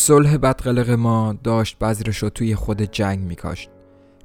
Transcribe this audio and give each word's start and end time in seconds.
صلح 0.00 0.36
بدقلق 0.36 0.90
ما 0.90 1.32
داشت 1.44 1.78
بذرش 1.78 2.18
رو 2.18 2.30
توی 2.30 2.54
خود 2.54 2.82
جنگ 2.82 3.18
میکاشت 3.18 3.70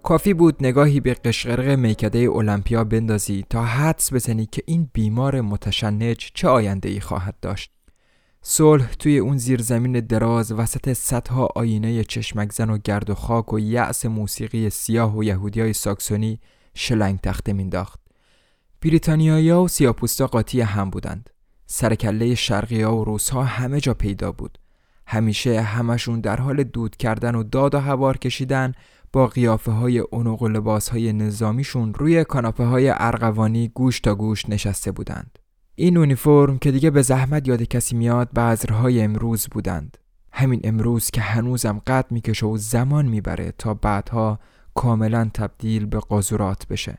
کافی 0.03 0.33
بود 0.33 0.55
نگاهی 0.61 0.99
به 0.99 1.13
قشقرق 1.13 1.69
میکده 1.69 2.29
المپیا 2.29 2.83
بندازی 2.83 3.45
تا 3.49 3.63
حدس 3.63 4.13
بزنی 4.13 4.45
که 4.45 4.63
این 4.65 4.89
بیمار 4.93 5.41
متشنج 5.41 6.31
چه 6.33 6.47
آینده 6.47 6.89
ای 6.89 6.99
خواهد 6.99 7.35
داشت. 7.41 7.71
صلح 8.41 8.93
توی 8.93 9.17
اون 9.17 9.37
زیرزمین 9.37 9.99
دراز 9.99 10.51
وسط 10.51 10.93
صدها 10.93 11.49
آینه 11.55 12.03
چشمک 12.03 12.51
زن 12.51 12.69
و 12.69 12.77
گرد 12.77 13.09
و 13.09 13.15
خاک 13.15 13.53
و 13.53 13.59
یأس 13.59 14.05
موسیقی 14.05 14.69
سیاه 14.69 15.17
و 15.17 15.23
یهودی 15.23 15.61
های 15.61 15.73
ساکسونی 15.73 16.39
شلنگ 16.73 17.19
تخته 17.19 17.53
مینداخت. 17.53 17.99
بریتانیایی 18.81 19.51
و 19.51 19.67
سیاپوستا 19.67 20.27
قاطی 20.27 20.61
هم 20.61 20.89
بودند. 20.89 21.29
سرکله 21.65 22.35
شرقی 22.35 22.81
ها 22.81 22.97
و 22.97 23.03
روس 23.03 23.29
ها 23.29 23.43
همه 23.43 23.79
جا 23.79 23.93
پیدا 23.93 24.31
بود. 24.31 24.57
همیشه 25.07 25.61
همشون 25.61 26.19
در 26.19 26.41
حال 26.41 26.63
دود 26.63 26.95
کردن 26.95 27.35
و 27.35 27.43
داد 27.43 27.75
و 27.75 27.79
هوار 27.79 28.17
کشیدن 28.17 28.71
با 29.13 29.27
قیافه 29.27 29.71
های 29.71 29.99
اونوق 29.99 30.41
و 30.41 30.47
لباس 30.47 30.89
های 30.89 31.13
نظامیشون 31.13 31.93
روی 31.93 32.23
کاناپه 32.23 32.63
های 32.63 32.89
ارغوانی 32.95 33.67
گوش 33.67 33.99
تا 33.99 34.15
گوش 34.15 34.49
نشسته 34.49 34.91
بودند. 34.91 35.39
این 35.75 35.97
اونیفرم 35.97 36.57
که 36.57 36.71
دیگه 36.71 36.89
به 36.89 37.01
زحمت 37.01 37.47
یاد 37.47 37.63
کسی 37.63 37.95
میاد 37.95 38.33
بذرهای 38.33 39.01
امروز 39.01 39.47
بودند. 39.51 39.97
همین 40.31 40.61
امروز 40.63 41.11
که 41.11 41.21
هنوزم 41.21 41.81
قد 41.87 42.05
می‌کشه 42.11 42.45
و 42.45 42.57
زمان 42.57 43.05
می‌بره 43.05 43.53
تا 43.57 43.73
بعدها 43.73 44.39
کاملا 44.73 45.29
تبدیل 45.33 45.85
به 45.85 45.99
قاذورات 45.99 46.67
بشه. 46.67 46.97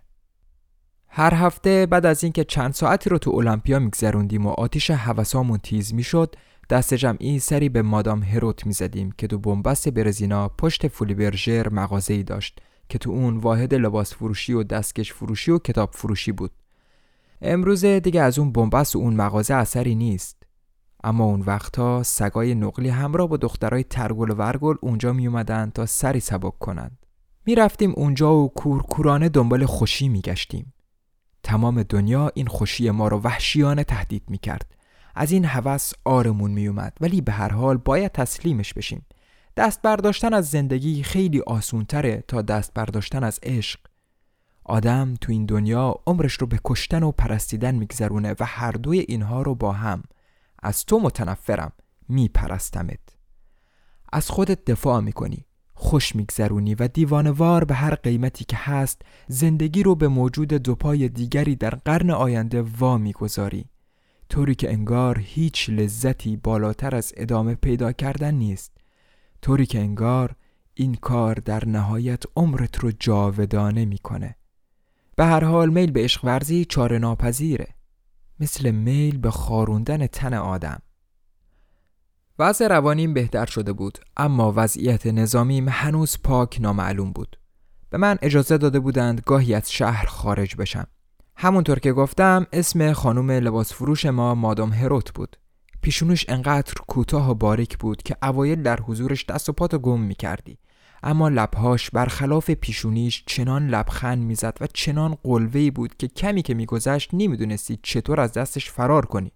هر 1.08 1.34
هفته 1.34 1.86
بعد 1.86 2.06
از 2.06 2.24
اینکه 2.24 2.44
چند 2.44 2.72
ساعتی 2.72 3.10
رو 3.10 3.18
تو 3.18 3.30
المپیا 3.30 3.78
میگذروندیم 3.78 4.46
و 4.46 4.50
آتیش 4.50 4.90
حوسامون 4.90 5.58
تیز 5.58 5.94
می‌شد 5.94 6.36
دست 6.70 6.94
جمعی 6.94 7.38
سری 7.38 7.68
به 7.68 7.82
مادام 7.82 8.22
هروت 8.22 8.70
زدیم 8.70 9.12
که 9.18 9.26
تو 9.26 9.38
بنبست 9.38 9.88
برزینا 9.88 10.48
پشت 10.48 10.88
فولی 10.88 11.14
برژر 11.14 11.68
مغازه 11.68 12.14
ای 12.14 12.22
داشت 12.22 12.60
که 12.88 12.98
تو 12.98 13.10
اون 13.10 13.36
واحد 13.36 13.74
لباس 13.74 14.14
فروشی 14.14 14.52
و 14.52 14.62
دستکش 14.62 15.12
فروشی 15.12 15.50
و 15.50 15.58
کتاب 15.58 15.90
فروشی 15.92 16.32
بود. 16.32 16.50
امروز 17.42 17.84
دیگه 17.84 18.22
از 18.22 18.38
اون 18.38 18.52
بنبست 18.52 18.96
و 18.96 18.98
اون 18.98 19.14
مغازه 19.14 19.54
اثری 19.54 19.94
نیست. 19.94 20.42
اما 21.04 21.24
اون 21.24 21.40
وقتها 21.40 22.02
سگای 22.02 22.54
نقلی 22.54 22.88
همراه 22.88 23.28
با 23.28 23.36
دخترای 23.36 23.84
ترگل 23.84 24.30
و 24.30 24.34
ورگل 24.34 24.74
اونجا 24.80 25.12
می 25.12 25.26
اومدن 25.26 25.70
تا 25.74 25.86
سری 25.86 26.20
سبک 26.20 26.58
کنند. 26.58 26.98
می 27.46 27.54
رفتیم 27.54 27.92
اونجا 27.96 28.34
و 28.34 28.48
کورکورانه 28.48 29.28
دنبال 29.28 29.66
خوشی 29.66 30.08
می 30.08 30.20
گشتیم. 30.20 30.72
تمام 31.42 31.82
دنیا 31.82 32.30
این 32.34 32.46
خوشی 32.46 32.90
ما 32.90 33.08
رو 33.08 33.20
وحشیانه 33.20 33.84
تهدید 33.84 34.22
می 34.28 34.38
کرد 34.38 34.75
از 35.16 35.32
این 35.32 35.44
هوس 35.44 35.92
آرمون 36.04 36.50
میومد 36.50 36.96
ولی 37.00 37.20
به 37.20 37.32
هر 37.32 37.52
حال 37.52 37.76
باید 37.76 38.12
تسلیمش 38.12 38.74
بشیم. 38.74 39.06
دست 39.56 39.82
برداشتن 39.82 40.34
از 40.34 40.50
زندگی 40.50 41.02
خیلی 41.02 41.40
آسونتره 41.40 42.24
تا 42.28 42.42
دست 42.42 42.74
برداشتن 42.74 43.24
از 43.24 43.40
عشق. 43.42 43.80
آدم 44.64 45.14
تو 45.20 45.32
این 45.32 45.46
دنیا 45.46 45.94
عمرش 46.06 46.32
رو 46.32 46.46
به 46.46 46.60
کشتن 46.64 47.02
و 47.02 47.12
پرستیدن 47.12 47.74
میگذرونه 47.74 48.34
و 48.40 48.44
هر 48.44 48.72
دوی 48.72 48.98
اینها 48.98 49.42
رو 49.42 49.54
با 49.54 49.72
هم. 49.72 50.02
از 50.62 50.84
تو 50.84 50.98
متنفرم. 50.98 51.72
میپرستمت. 52.08 53.16
از 54.12 54.30
خودت 54.30 54.64
دفاع 54.64 55.00
می‌کنی. 55.00 55.44
خوش 55.74 56.16
میگذرونی 56.16 56.74
و 56.74 56.88
دیوانوار 56.88 57.64
به 57.64 57.74
هر 57.74 57.94
قیمتی 57.94 58.44
که 58.44 58.56
هست 58.56 59.02
زندگی 59.28 59.82
رو 59.82 59.94
به 59.94 60.08
موجود 60.08 60.48
دو 60.48 60.74
پای 60.74 61.08
دیگری 61.08 61.56
در 61.56 61.74
قرن 61.74 62.10
آینده 62.10 62.62
وا 62.62 62.98
می‌گذاری 62.98 63.68
طوری 64.28 64.54
که 64.54 64.72
انگار 64.72 65.18
هیچ 65.18 65.70
لذتی 65.70 66.36
بالاتر 66.36 66.94
از 66.96 67.12
ادامه 67.16 67.54
پیدا 67.54 67.92
کردن 67.92 68.34
نیست. 68.34 68.72
طوری 69.42 69.66
که 69.66 69.78
انگار 69.78 70.36
این 70.74 70.94
کار 70.94 71.34
در 71.34 71.68
نهایت 71.68 72.22
عمرت 72.36 72.78
رو 72.78 72.92
جاودانه 73.00 73.84
می‌کنه. 73.84 74.36
به 75.16 75.24
هر 75.24 75.44
حال 75.44 75.70
میل 75.70 75.90
به 75.90 76.04
عشق 76.04 76.24
ورزی 76.24 76.64
چاره 76.64 76.98
ناپذیره. 76.98 77.68
مثل 78.40 78.70
میل 78.70 79.18
به 79.18 79.30
خاروندن 79.30 80.06
تن 80.06 80.34
آدم. 80.34 80.82
وضع 82.38 82.68
روانیم 82.68 83.14
بهتر 83.14 83.46
شده 83.46 83.72
بود 83.72 83.98
اما 84.16 84.52
وضعیت 84.56 85.06
نظامیم 85.06 85.68
هنوز 85.68 86.18
پاک 86.24 86.58
نامعلوم 86.60 87.12
بود. 87.12 87.38
به 87.90 87.98
من 87.98 88.18
اجازه 88.22 88.58
داده 88.58 88.80
بودند 88.80 89.20
گاهی 89.20 89.54
از 89.54 89.72
شهر 89.72 90.06
خارج 90.06 90.56
بشم. 90.56 90.86
همونطور 91.38 91.78
که 91.78 91.92
گفتم 91.92 92.46
اسم 92.52 92.92
خانم 92.92 93.30
لباس 93.30 93.72
فروش 93.72 94.06
ما 94.06 94.34
مادام 94.34 94.72
هروت 94.72 95.14
بود. 95.14 95.36
پیشونش 95.82 96.26
انقدر 96.28 96.74
کوتاه 96.86 97.30
و 97.30 97.34
باریک 97.34 97.78
بود 97.78 98.02
که 98.02 98.16
اوایل 98.22 98.62
در 98.62 98.80
حضورش 98.80 99.26
دست 99.26 99.48
و 99.48 99.52
پاتو 99.52 99.78
گم 99.78 100.00
می 100.00 100.14
کردی. 100.14 100.58
اما 101.02 101.28
لبهاش 101.28 101.90
برخلاف 101.90 102.50
پیشونیش 102.50 103.24
چنان 103.26 103.68
لبخند 103.68 104.22
می‌زد 104.22 104.58
و 104.60 104.66
چنان 104.66 105.18
قلوهی 105.22 105.70
بود 105.70 105.96
که 105.96 106.08
کمی 106.08 106.42
که 106.42 106.54
میگذشت 106.54 107.10
نمی‌دونستی 107.12 107.78
چطور 107.82 108.20
از 108.20 108.32
دستش 108.32 108.70
فرار 108.70 109.06
کنی. 109.06 109.32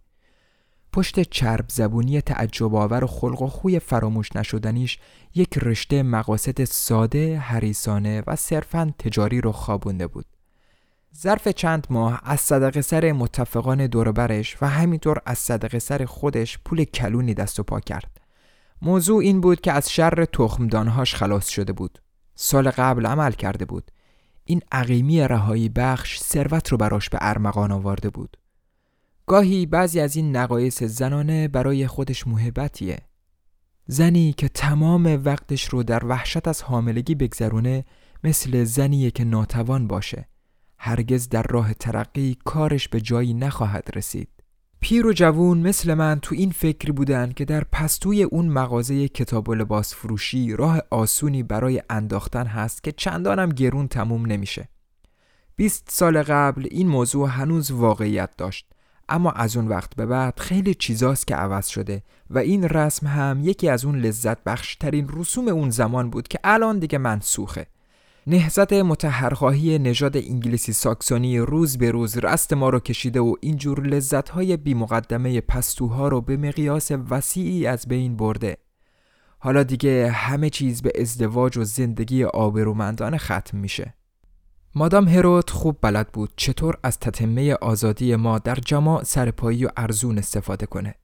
پشت 0.93 1.21
چرب 1.21 1.65
زبونی 1.69 2.21
تعجب 2.21 2.75
آور 2.75 3.05
و 3.05 3.07
خلق 3.07 3.43
و 3.43 3.47
خوی 3.47 3.79
فراموش 3.79 4.37
نشدنیش 4.37 4.99
یک 5.35 5.59
رشته 5.59 6.03
مقاصد 6.03 6.65
ساده، 6.65 7.39
حریسانه 7.39 8.23
و 8.27 8.37
صرفا 8.37 8.95
تجاری 8.99 9.41
رو 9.41 9.53
خوابونده 9.53 10.07
بود. 10.07 10.27
ظرف 11.17 11.49
چند 11.49 11.87
ماه 11.91 12.21
از 12.25 12.41
صدقه 12.41 12.81
سر 12.81 13.13
متفقان 13.13 13.87
دوربرش 13.87 14.57
و 14.63 14.69
همینطور 14.69 15.23
از 15.27 15.39
صدقه 15.39 15.79
سر 15.79 16.05
خودش 16.05 16.59
پول 16.65 16.85
کلونی 16.85 17.35
دست 17.35 17.61
و 17.61 17.63
پا 17.63 17.81
کرد. 17.81 18.21
موضوع 18.83 19.19
این 19.19 19.41
بود 19.41 19.61
که 19.61 19.73
از 19.73 19.93
شر 19.93 20.25
تخمدانهاش 20.25 21.15
خلاص 21.15 21.49
شده 21.49 21.73
بود. 21.73 21.99
سال 22.35 22.71
قبل 22.71 23.07
عمل 23.07 23.33
کرده 23.33 23.65
بود. 23.65 23.91
این 24.45 24.63
عقیمی 24.73 25.21
رهایی 25.21 25.69
بخش 25.69 26.21
ثروت 26.21 26.69
رو 26.69 26.77
براش 26.77 27.09
به 27.09 27.19
ارمغان 27.21 27.73
آورده 27.73 28.11
بود. 28.11 28.37
گاهی 29.27 29.67
بعضی 29.67 30.01
از 30.01 30.17
این 30.17 30.37
نقایص 30.37 30.83
زنانه 30.83 31.49
برای 31.49 31.87
خودش 31.87 32.27
محبتیه. 32.27 32.99
زنی 33.87 34.33
که 34.33 34.49
تمام 34.49 35.23
وقتش 35.25 35.69
رو 35.69 35.83
در 35.83 36.07
وحشت 36.07 36.49
از 36.49 36.63
حاملگی 36.63 37.15
بگذرونه 37.15 37.85
مثل 38.25 38.65
زنیه 38.65 39.11
که 39.11 39.25
ناتوان 39.25 39.87
باشه. 39.87 40.30
هرگز 40.83 41.29
در 41.29 41.43
راه 41.43 41.75
ترقی 41.75 42.37
کارش 42.45 42.89
به 42.89 43.01
جایی 43.01 43.35
نخواهد 43.35 43.89
رسید 43.95 44.29
پیر 44.81 45.07
و 45.07 45.13
جوون 45.13 45.59
مثل 45.59 45.95
من 45.95 46.19
تو 46.23 46.35
این 46.35 46.51
فکری 46.51 46.93
بودن 46.93 47.33
که 47.33 47.45
در 47.45 47.65
پستوی 47.73 48.23
اون 48.23 48.49
مغازه 48.49 49.09
کتاب 49.09 49.49
و 49.49 49.55
لباس 49.55 49.95
فروشی 49.95 50.57
راه 50.57 50.83
آسونی 50.91 51.43
برای 51.43 51.83
انداختن 51.91 52.47
هست 52.47 52.85
که 52.85 52.93
چندانم 52.93 53.49
گرون 53.49 53.89
تموم 53.89 54.27
نمیشه. 54.27 54.69
20 55.57 55.89
سال 55.91 56.23
قبل 56.23 56.67
این 56.71 56.89
موضوع 56.89 57.29
هنوز 57.29 57.71
واقعیت 57.71 58.37
داشت 58.37 58.67
اما 59.09 59.31
از 59.31 59.57
اون 59.57 59.69
وقت 59.69 59.97
به 59.97 60.07
بعد 60.07 60.39
خیلی 60.39 60.75
چیزاست 60.75 61.27
که 61.27 61.35
عوض 61.35 61.67
شده 61.67 62.03
و 62.31 62.39
این 62.39 62.69
رسم 62.69 63.07
هم 63.07 63.41
یکی 63.43 63.69
از 63.69 63.85
اون 63.85 63.99
لذت 63.99 64.45
بخشترین 64.45 65.09
رسوم 65.13 65.49
اون 65.49 65.71
زمان 65.71 66.11
بود 66.11 66.29
که 66.29 66.39
الان 66.45 66.79
دیگه 66.79 66.99
منسوخه. 66.99 67.67
نهزت 68.27 68.73
متحرخواهی 68.73 69.79
نژاد 69.79 70.17
انگلیسی 70.17 70.73
ساکسونی 70.73 71.39
روز 71.39 71.79
به 71.79 71.91
روز 71.91 72.19
رست 72.19 72.53
ما 72.53 72.69
رو 72.69 72.81
کشیده 72.81 73.21
و 73.21 73.35
اینجور 73.41 73.87
لذتهای 73.87 74.57
بی 74.57 74.75
مقدمه 74.75 75.41
پستوها 75.41 76.09
رو 76.09 76.21
به 76.21 76.37
مقیاس 76.37 76.91
وسیعی 77.11 77.67
از 77.67 77.89
بین 77.89 78.17
برده. 78.17 78.57
حالا 79.39 79.63
دیگه 79.63 80.11
همه 80.11 80.51
چیز 80.51 80.83
به 80.83 80.93
ازدواج 81.01 81.59
و 81.59 81.65
زندگی 81.65 82.25
آبرومندانه 82.25 83.19
ختم 83.19 83.59
میشه. 83.59 83.95
مادام 84.75 85.09
هرود 85.09 85.51
خوب 85.51 85.79
بلد 85.83 86.09
بود 86.13 86.33
چطور 86.37 86.79
از 86.83 86.99
تتمه 86.99 87.55
آزادی 87.55 88.17
ما 88.17 88.39
در 88.39 88.55
جماع 88.55 89.03
سرپایی 89.03 89.65
و 89.65 89.69
ارزون 89.77 90.19
استفاده 90.19 90.67
کنه. 90.67 90.95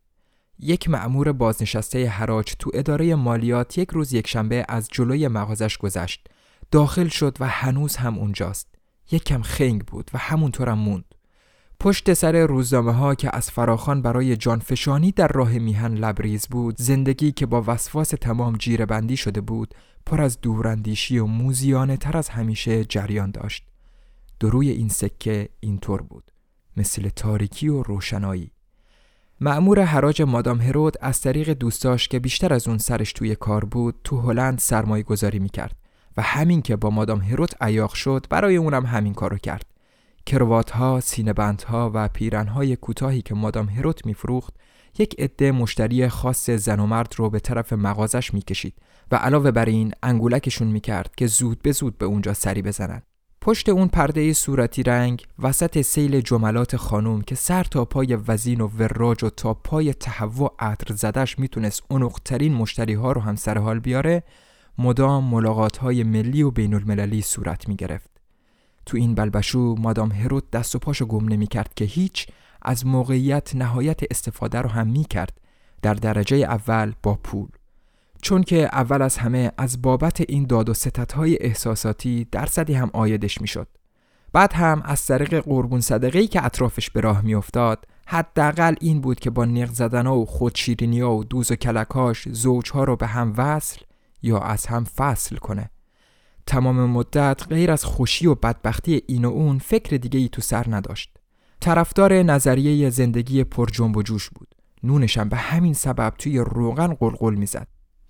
یک 0.58 0.88
معمور 0.88 1.32
بازنشسته 1.32 2.06
حراج 2.06 2.54
تو 2.58 2.70
اداره 2.74 3.14
مالیات 3.14 3.78
یک 3.78 3.90
روز 3.90 4.12
یک 4.12 4.26
شنبه 4.26 4.64
از 4.68 4.88
جلوی 4.92 5.28
مغازش 5.28 5.78
گذشت 5.78 6.28
داخل 6.70 7.08
شد 7.08 7.36
و 7.40 7.48
هنوز 7.48 7.96
هم 7.96 8.18
اونجاست. 8.18 8.68
یک 9.10 9.24
کم 9.24 9.42
خنگ 9.42 9.84
بود 9.84 10.10
و 10.14 10.18
همونطورم 10.18 10.78
موند. 10.78 11.04
پشت 11.80 12.14
سر 12.14 12.46
روزنامه 12.46 12.92
ها 12.92 13.14
که 13.14 13.36
از 13.36 13.50
فراخان 13.50 14.02
برای 14.02 14.36
جانفشانی 14.36 15.12
در 15.12 15.28
راه 15.28 15.52
میهن 15.52 15.94
لبریز 15.94 16.46
بود 16.46 16.76
زندگی 16.78 17.32
که 17.32 17.46
با 17.46 17.64
وسواس 17.66 18.08
تمام 18.08 18.56
جیره 18.56 18.86
بندی 18.86 19.16
شده 19.16 19.40
بود 19.40 19.74
پر 20.06 20.22
از 20.22 20.40
دوراندیشی 20.40 21.18
و 21.18 21.26
موزیانه 21.26 21.96
تر 21.96 22.16
از 22.16 22.28
همیشه 22.28 22.84
جریان 22.84 23.30
داشت. 23.30 23.66
دروی 24.40 24.70
این 24.70 24.88
سکه 24.88 25.48
اینطور 25.60 26.02
بود. 26.02 26.32
مثل 26.76 27.08
تاریکی 27.08 27.68
و 27.68 27.82
روشنایی. 27.82 28.50
معمور 29.40 29.80
حراج 29.80 30.22
مادام 30.22 30.60
هرود 30.60 30.96
از 31.00 31.20
طریق 31.20 31.50
دوستاش 31.50 32.08
که 32.08 32.18
بیشتر 32.18 32.52
از 32.52 32.68
اون 32.68 32.78
سرش 32.78 33.12
توی 33.12 33.34
کار 33.34 33.64
بود 33.64 33.94
تو 34.04 34.20
هلند 34.20 34.58
سرمایه 34.58 35.02
گذاری 35.02 35.38
می‌کرد. 35.38 35.76
و 36.16 36.22
همین 36.22 36.62
که 36.62 36.76
با 36.76 36.90
مادام 36.90 37.20
هروت 37.20 37.54
عیاق 37.60 37.94
شد 37.94 38.26
برای 38.30 38.56
اونم 38.56 38.86
همین 38.86 39.14
کارو 39.14 39.38
کرد 39.38 39.66
کروات 40.26 40.70
ها، 40.70 41.00
سینه 41.00 41.34
ها 41.68 41.90
و 41.94 42.08
پیرن 42.08 42.48
های 42.48 42.76
کوتاهی 42.76 43.22
که 43.22 43.34
مادام 43.34 43.68
هروت 43.68 44.06
میفروخت 44.06 44.54
یک 44.98 45.14
عده 45.20 45.52
مشتری 45.52 46.08
خاص 46.08 46.50
زن 46.50 46.80
و 46.80 46.86
مرد 46.86 47.14
رو 47.16 47.30
به 47.30 47.40
طرف 47.40 47.72
مغازش 47.72 48.34
می‌کشید 48.34 48.74
و 49.10 49.16
علاوه 49.16 49.50
بر 49.50 49.64
این 49.64 49.92
انگولکشون 50.02 50.68
می‌کرد 50.68 51.14
که 51.16 51.26
زود 51.26 51.62
به 51.62 51.72
زود 51.72 51.98
به 51.98 52.06
اونجا 52.06 52.34
سری 52.34 52.62
بزنن. 52.62 53.02
پشت 53.40 53.68
اون 53.68 53.88
پرده 53.88 54.32
صورتی 54.32 54.82
رنگ 54.82 55.24
وسط 55.38 55.80
سیل 55.80 56.20
جملات 56.20 56.76
خانوم 56.76 57.22
که 57.22 57.34
سر 57.34 57.64
تا 57.64 57.84
پای 57.84 58.18
وزین 58.28 58.60
و 58.60 58.68
وراج 58.78 59.24
و 59.24 59.30
تا 59.30 59.54
پای 59.54 59.94
تهوع 59.94 60.54
عطر 60.58 60.94
زدش 60.94 61.38
می‌تونست 61.38 61.82
اونقترین 61.88 62.54
مشتری 62.54 62.94
ها 62.94 63.12
رو 63.12 63.20
هم 63.20 63.36
سر 63.36 63.58
حال 63.58 63.78
بیاره 63.78 64.22
مدام 64.78 65.24
ملاقات 65.24 65.76
های 65.76 66.04
ملی 66.04 66.42
و 66.42 66.50
بین 66.50 66.74
المللی 66.74 67.22
صورت 67.22 67.68
می 67.68 67.76
گرفت. 67.76 68.10
تو 68.86 68.96
این 68.96 69.14
بلبشو 69.14 69.74
مادام 69.78 70.12
هرود 70.12 70.50
دست 70.50 70.76
و 70.76 70.78
پاشو 70.78 71.06
گم 71.06 71.28
نمی 71.28 71.46
کرد 71.46 71.74
که 71.74 71.84
هیچ 71.84 72.26
از 72.62 72.86
موقعیت 72.86 73.56
نهایت 73.56 74.00
استفاده 74.10 74.60
رو 74.60 74.68
هم 74.68 74.86
می 74.86 75.04
کرد 75.04 75.40
در 75.82 75.94
درجه 75.94 76.36
اول 76.36 76.92
با 77.02 77.14
پول 77.14 77.48
چون 78.22 78.42
که 78.42 78.68
اول 78.72 79.02
از 79.02 79.16
همه 79.16 79.52
از 79.58 79.82
بابت 79.82 80.20
این 80.28 80.46
داد 80.46 80.68
و 80.68 80.74
های 81.14 81.38
احساساتی 81.40 82.26
درصدی 82.32 82.74
هم 82.74 82.90
آیدش 82.92 83.40
می 83.40 83.46
شد. 83.46 83.68
بعد 84.32 84.52
هم 84.52 84.82
از 84.84 85.06
طریق 85.06 85.40
قربون 85.40 85.80
صدقه‌ای 85.80 86.26
که 86.26 86.44
اطرافش 86.44 86.90
به 86.90 87.00
راه 87.00 87.20
میافتاد 87.20 87.86
حداقل 88.06 88.74
این 88.80 89.00
بود 89.00 89.20
که 89.20 89.30
با 89.30 89.44
نق 89.44 89.70
زدن 89.70 90.06
و 90.06 90.24
خودشیرینی 90.24 91.00
و 91.00 91.22
دوز 91.22 91.50
و 91.50 91.56
کلکاش 91.56 92.28
زوجها 92.28 92.84
رو 92.84 92.96
به 92.96 93.06
هم 93.06 93.34
وصل 93.36 93.80
یا 94.26 94.38
از 94.38 94.66
هم 94.66 94.84
فصل 94.84 95.36
کنه. 95.36 95.70
تمام 96.46 96.90
مدت 96.90 97.42
غیر 97.48 97.70
از 97.70 97.84
خوشی 97.84 98.26
و 98.26 98.34
بدبختی 98.34 99.02
این 99.06 99.24
و 99.24 99.28
اون 99.28 99.58
فکر 99.58 99.96
دیگه 99.96 100.20
ای 100.20 100.28
تو 100.28 100.42
سر 100.42 100.64
نداشت. 100.68 101.16
طرفدار 101.60 102.22
نظریه 102.22 102.90
زندگی 102.90 103.44
پر 103.44 103.68
جنب 103.72 103.96
و 103.96 104.02
جوش 104.02 104.30
بود. 104.30 104.54
نونشم 104.82 105.28
به 105.28 105.36
همین 105.36 105.74
سبب 105.74 106.14
توی 106.18 106.38
روغن 106.38 106.94
قلقل 106.94 107.34
می‌زد. 107.34 107.68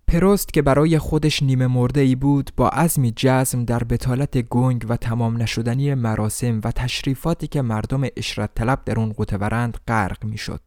پروست 0.08 0.52
که 0.52 0.62
برای 0.62 0.98
خودش 0.98 1.42
نیمه 1.42 1.66
مرده 1.66 2.00
ای 2.00 2.14
بود 2.14 2.50
با 2.56 2.68
عزمی 2.68 3.12
جزم 3.16 3.64
در 3.64 3.84
بتالت 3.84 4.38
گنگ 4.38 4.86
و 4.88 4.96
تمام 4.96 5.42
نشدنی 5.42 5.94
مراسم 5.94 6.60
و 6.64 6.72
تشریفاتی 6.72 7.46
که 7.46 7.62
مردم 7.62 8.02
اشرت 8.16 8.54
طلب 8.54 8.84
در 8.84 9.00
اون 9.00 9.12
قوتورند 9.12 9.78
غرق 9.88 10.24
می‌شد. 10.24 10.60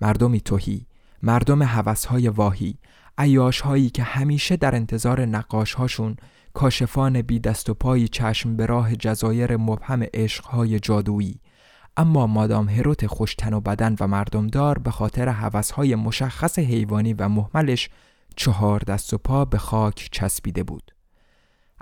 مردمی 0.00 0.40
توهی، 0.40 0.86
مردم 1.22 1.62
حوثهای 1.62 2.28
واهی، 2.28 2.78
عیاش 3.18 3.60
هایی 3.60 3.90
که 3.90 4.02
همیشه 4.02 4.56
در 4.56 4.74
انتظار 4.74 5.24
نقاش 5.24 5.74
هاشون 5.74 6.16
کاشفان 6.54 7.22
بی 7.22 7.38
دست 7.38 7.70
و 7.70 7.74
پایی 7.74 8.08
چشم 8.08 8.56
به 8.56 8.66
راه 8.66 8.96
جزایر 8.96 9.56
مبهم 9.56 10.02
عشقهای 10.14 10.80
جادویی. 10.80 11.40
اما 11.96 12.26
مادام 12.26 12.68
هروت 12.68 13.06
خوشتن 13.06 13.54
و 13.54 13.60
بدن 13.60 13.96
و 14.00 14.06
مردمدار 14.06 14.78
به 14.78 14.90
خاطر 14.90 15.28
های 15.74 15.94
مشخص 15.94 16.58
حیوانی 16.58 17.14
و 17.14 17.28
محملش 17.28 17.90
چهار 18.36 18.80
دست 18.80 19.14
و 19.14 19.18
پا 19.18 19.44
به 19.44 19.58
خاک 19.58 20.08
چسبیده 20.12 20.62
بود. 20.62 20.94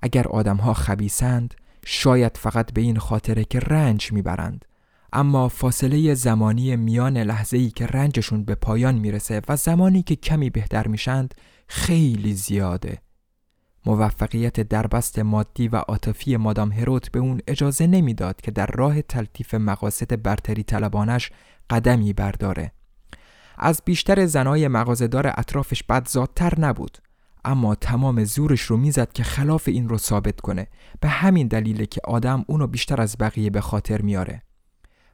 اگر 0.03 0.29
آدمها 0.29 0.75
خبیسند 0.75 1.55
شاید 1.87 2.37
فقط 2.37 2.73
به 2.73 2.81
این 2.81 2.99
خاطره 2.99 3.45
که 3.45 3.61
رنج 3.61 4.13
می‌برند. 4.13 4.65
اما 5.13 5.49
فاصله 5.49 6.15
زمانی 6.15 6.77
میان 6.77 7.19
لحظه 7.19 7.57
ای 7.57 7.71
که 7.71 7.87
رنجشون 7.87 8.45
به 8.45 8.55
پایان 8.55 8.95
می‌رسه 8.95 9.43
و 9.49 9.57
زمانی 9.57 10.03
که 10.03 10.17
کمی 10.17 10.51
بهتر 10.51 10.89
میشند 10.89 11.35
خیلی 11.69 12.35
زیاده. 12.35 12.99
موفقیت 13.87 14.61
دربست 14.61 15.19
مادی 15.19 15.69
و 15.69 15.77
عاطفی 15.77 16.37
مادام 16.37 16.73
هروت 16.73 17.11
به 17.11 17.19
اون 17.19 17.41
اجازه 17.47 17.87
نمی‌داد 17.87 18.41
که 18.41 18.51
در 18.51 18.67
راه 18.67 19.03
تلطیف 19.03 19.55
مقاصد 19.55 20.23
برتری 20.23 20.63
طلبانش 20.63 21.31
قدمی 21.71 22.13
برداره. 22.13 22.73
از 23.59 23.83
بیشتر 23.85 24.27
زنای 24.27 24.69
مغازدار 24.69 25.27
اطرافش 25.27 25.83
بدزادتر 25.83 26.61
نبود 26.61 26.99
اما 27.45 27.75
تمام 27.75 28.25
زورش 28.25 28.61
رو 28.63 28.77
می‌زد 28.77 29.13
که 29.13 29.23
خلاف 29.23 29.69
این 29.69 29.89
رو 29.89 29.99
ثابت 29.99 30.41
کنه 30.41 30.67
به 31.01 31.09
همین 31.09 31.49
دلیله 31.49 31.87
که 31.87 32.01
آدم 32.05 32.45
اونو 32.49 32.67
بیشتر 32.67 33.01
از 33.01 33.17
بقیه 33.21 33.51
به 33.51 33.61
خاطر 33.61 34.03
میاره 34.03 34.43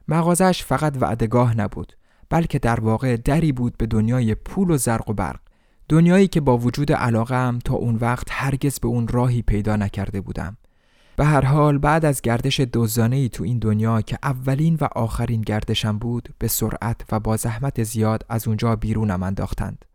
مغازش 0.09 0.63
فقط 0.63 0.97
وعدگاه 1.01 1.57
نبود 1.57 1.93
بلکه 2.29 2.59
در 2.59 2.79
واقع 2.79 3.17
دری 3.17 3.51
بود 3.51 3.77
به 3.77 3.85
دنیای 3.85 4.35
پول 4.35 4.71
و 4.71 4.77
زرق 4.77 5.09
و 5.09 5.13
برق 5.13 5.39
دنیایی 5.89 6.27
که 6.27 6.41
با 6.41 6.57
وجود 6.57 6.91
علاقم 6.91 7.59
تا 7.65 7.75
اون 7.75 7.95
وقت 7.95 8.27
هرگز 8.31 8.79
به 8.79 8.87
اون 8.87 9.07
راهی 9.07 9.41
پیدا 9.41 9.75
نکرده 9.75 10.21
بودم. 10.21 10.57
به 11.15 11.25
هر 11.25 11.45
حال 11.45 11.77
بعد 11.77 12.05
از 12.05 12.21
گردش 12.21 12.59
دوزانه 12.59 13.29
تو 13.29 13.43
این 13.43 13.59
دنیا 13.59 14.01
که 14.01 14.17
اولین 14.23 14.77
و 14.81 14.87
آخرین 14.95 15.41
گردشم 15.41 15.97
بود 15.99 16.29
به 16.39 16.47
سرعت 16.47 17.01
و 17.11 17.19
با 17.19 17.37
زحمت 17.37 17.83
زیاد 17.83 18.25
از 18.29 18.47
اونجا 18.47 18.75
بیرونم 18.75 19.23
انداختند. 19.23 19.85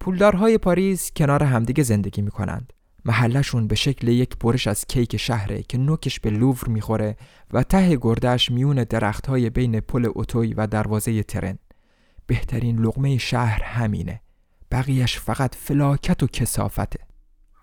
پولدارهای 0.00 0.58
پاریس 0.58 1.10
کنار 1.16 1.42
همدیگه 1.42 1.82
زندگی 1.82 2.22
می 2.22 2.30
کنند 2.30 2.72
محلشون 3.04 3.66
به 3.66 3.74
شکل 3.74 4.08
یک 4.08 4.38
برش 4.38 4.66
از 4.66 4.84
کیک 4.84 5.16
شهره 5.16 5.62
که 5.62 5.78
نوکش 5.78 6.20
به 6.20 6.30
لوور 6.30 6.68
می‌خوره 6.68 7.16
و 7.52 7.62
ته 7.62 7.96
گردش 7.96 8.50
میون 8.50 8.84
درختهای 8.84 9.50
بین 9.50 9.80
پل 9.80 10.08
اتوی 10.14 10.54
و 10.54 10.66
دروازه 10.66 11.22
ترن. 11.22 11.58
بهترین 12.26 12.78
لقمه 12.78 13.18
شهر 13.18 13.62
همینه. 13.62 14.20
بقیهش 14.70 15.18
فقط 15.18 15.54
فلاکت 15.54 16.22
و 16.22 16.26
کثافته 16.26 16.98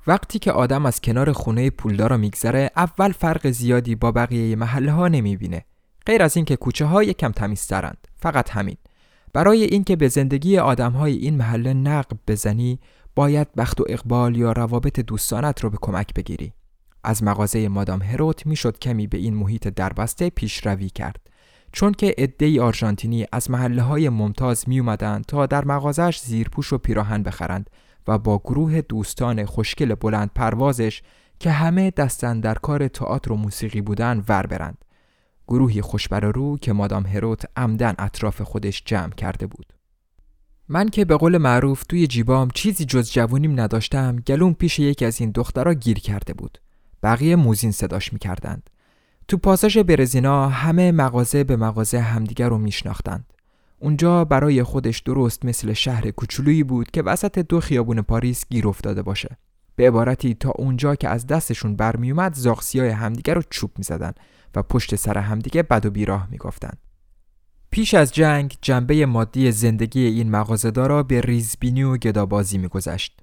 وقتی 0.07 0.39
که 0.39 0.51
آدم 0.51 0.85
از 0.85 1.01
کنار 1.01 1.31
خونه 1.31 1.69
پولدارا 1.69 2.17
میگذره 2.17 2.71
اول 2.75 3.11
فرق 3.11 3.49
زیادی 3.49 3.95
با 3.95 4.11
بقیه 4.11 4.55
محله 4.55 4.91
ها 4.91 5.07
نمی‌بینه. 5.07 5.65
غیر 6.05 6.23
از 6.23 6.35
اینکه 6.35 6.55
کوچه 6.55 6.85
ها 6.85 7.03
یکم 7.03 7.31
تمیزترند 7.31 8.07
فقط 8.15 8.49
همین. 8.49 8.77
برای 9.33 9.63
اینکه 9.63 9.95
به 9.95 10.07
زندگی 10.07 10.57
آدم 10.57 10.91
های 10.91 11.13
این 11.13 11.37
محله 11.37 11.73
نقب 11.73 12.17
بزنی 12.27 12.79
باید 13.19 13.47
بخت 13.57 13.81
و 13.81 13.85
اقبال 13.89 14.37
یا 14.37 14.51
روابط 14.51 14.99
دوستانت 14.99 15.63
رو 15.63 15.69
به 15.69 15.77
کمک 15.81 16.13
بگیری. 16.13 16.53
از 17.03 17.23
مغازه 17.23 17.67
مادام 17.67 18.01
هروت 18.01 18.45
می‌شد 18.45 18.79
کمی 18.79 19.07
به 19.07 19.17
این 19.17 19.33
محیط 19.33 19.67
دربسته 19.67 20.29
پیشروی 20.29 20.89
کرد 20.89 21.29
چون 21.71 21.91
که 21.91 22.15
عدهای 22.17 22.59
آرژانتینی 22.59 23.25
از 23.31 23.51
محله 23.51 23.81
های 23.81 24.09
ممتاز 24.09 24.69
می 24.69 24.79
اومدن 24.79 25.21
تا 25.27 25.45
در 25.45 25.65
مغازش 25.65 26.19
زیرپوش 26.19 26.73
و 26.73 26.77
پیراهن 26.77 27.23
بخرند 27.23 27.69
و 28.07 28.17
با 28.17 28.37
گروه 28.37 28.81
دوستان 28.81 29.45
خوشگل 29.45 29.95
بلند 29.95 30.31
پروازش 30.35 31.01
که 31.39 31.51
همه 31.51 31.91
دستن 31.91 32.39
در 32.39 32.55
کار 32.55 32.87
تئاتر 32.87 33.31
و 33.31 33.35
موسیقی 33.35 33.81
بودن 33.81 34.23
ور 34.29 34.45
برند. 34.45 34.85
گروهی 35.47 35.81
خوشبرارو 35.81 36.57
که 36.57 36.73
مادام 36.73 37.05
هروت 37.05 37.45
عمدن 37.55 37.95
اطراف 37.99 38.41
خودش 38.41 38.83
جمع 38.85 39.11
کرده 39.11 39.47
بود 39.47 39.78
من 40.71 40.89
که 40.89 41.05
به 41.05 41.17
قول 41.17 41.37
معروف 41.37 41.83
توی 41.83 42.07
جیبام 42.07 42.49
چیزی 42.53 42.85
جز 42.85 43.11
جوونیم 43.11 43.59
نداشتم 43.59 44.15
گلوم 44.15 44.53
پیش 44.53 44.79
یکی 44.79 45.05
از 45.05 45.21
این 45.21 45.31
دخترها 45.31 45.73
گیر 45.73 45.99
کرده 45.99 46.33
بود. 46.33 46.57
بقیه 47.03 47.35
موزین 47.35 47.71
صداش 47.71 48.13
می‌کردند. 48.13 48.69
تو 49.27 49.37
پاساژ 49.37 49.77
برزینا 49.77 50.49
همه 50.49 50.91
مغازه 50.91 51.43
به 51.43 51.55
مغازه 51.55 51.99
همدیگر 51.99 52.49
رو 52.49 52.57
میشناختند. 52.57 53.33
اونجا 53.79 54.25
برای 54.25 54.63
خودش 54.63 54.99
درست 54.99 55.45
مثل 55.45 55.73
شهر 55.73 56.11
کوچولویی 56.11 56.63
بود 56.63 56.91
که 56.91 57.01
وسط 57.01 57.39
دو 57.39 57.59
خیابون 57.59 58.01
پاریس 58.01 58.45
گیر 58.49 58.67
افتاده 58.67 59.01
باشه. 59.01 59.37
به 59.75 59.87
عبارتی 59.87 60.33
تا 60.33 60.49
اونجا 60.49 60.95
که 60.95 61.09
از 61.09 61.27
دستشون 61.27 61.75
برمیومد 61.75 62.33
زاغسیای 62.33 62.89
همدیگر 62.89 63.33
رو 63.33 63.41
چوب 63.49 63.71
می‌زدن 63.77 64.11
و 64.55 64.63
پشت 64.63 64.95
سر 64.95 65.17
همدیگه 65.17 65.63
بد 65.63 65.85
و 65.85 65.89
بیراه 65.89 66.27
می‌گفتند 66.31 66.77
پیش 67.71 67.93
از 67.93 68.13
جنگ 68.13 68.57
جنبه 68.61 69.05
مادی 69.05 69.51
زندگی 69.51 70.05
این 70.05 70.31
مغازه‌دارا 70.31 71.03
به 71.03 71.21
ریزبینی 71.21 71.83
و 71.83 71.97
گدابازی 71.97 72.57
میگذشت 72.57 73.21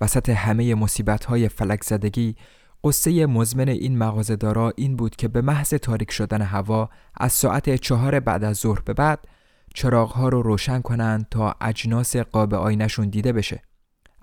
وسط 0.00 0.28
همه 0.28 0.74
مصیبت‌های 0.74 1.48
فلک 1.48 1.84
زدگی 1.84 2.36
قصه 2.84 3.26
مزمن 3.26 3.68
این 3.68 3.98
مغازه‌دارا 3.98 4.72
این 4.76 4.96
بود 4.96 5.16
که 5.16 5.28
به 5.28 5.40
محض 5.40 5.74
تاریک 5.74 6.10
شدن 6.10 6.42
هوا 6.42 6.90
از 7.14 7.32
ساعت 7.32 7.74
چهار 7.74 8.20
بعد 8.20 8.44
از 8.44 8.56
ظهر 8.56 8.80
به 8.80 8.94
بعد 8.94 9.28
چراغها 9.74 10.28
رو 10.28 10.42
روشن 10.42 10.80
کنند 10.80 11.26
تا 11.30 11.54
اجناس 11.60 12.16
قاب 12.16 12.54
آینشون 12.54 13.08
دیده 13.08 13.32
بشه 13.32 13.62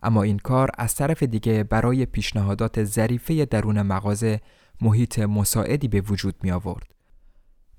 اما 0.03 0.23
این 0.23 0.37
کار 0.37 0.69
از 0.77 0.95
طرف 0.95 1.23
دیگه 1.23 1.63
برای 1.63 2.05
پیشنهادات 2.05 2.83
ظریفه 2.83 3.45
درون 3.45 3.81
مغازه 3.81 4.41
محیط 4.81 5.19
مساعدی 5.19 5.87
به 5.87 6.01
وجود 6.01 6.35
می 6.43 6.51
آورد. 6.51 6.94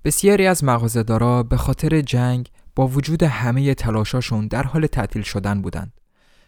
بسیاری 0.07 0.47
از 0.47 0.65
مغازه‌دارا 0.65 1.43
به 1.43 1.57
خاطر 1.57 2.01
جنگ 2.01 2.49
با 2.77 2.89
وجود 2.89 3.23
همه 3.23 3.75
تلاشاشون 3.75 4.47
در 4.47 4.63
حال 4.63 4.87
تعطیل 4.87 5.23
شدن 5.23 5.63
بودند. 5.63 5.93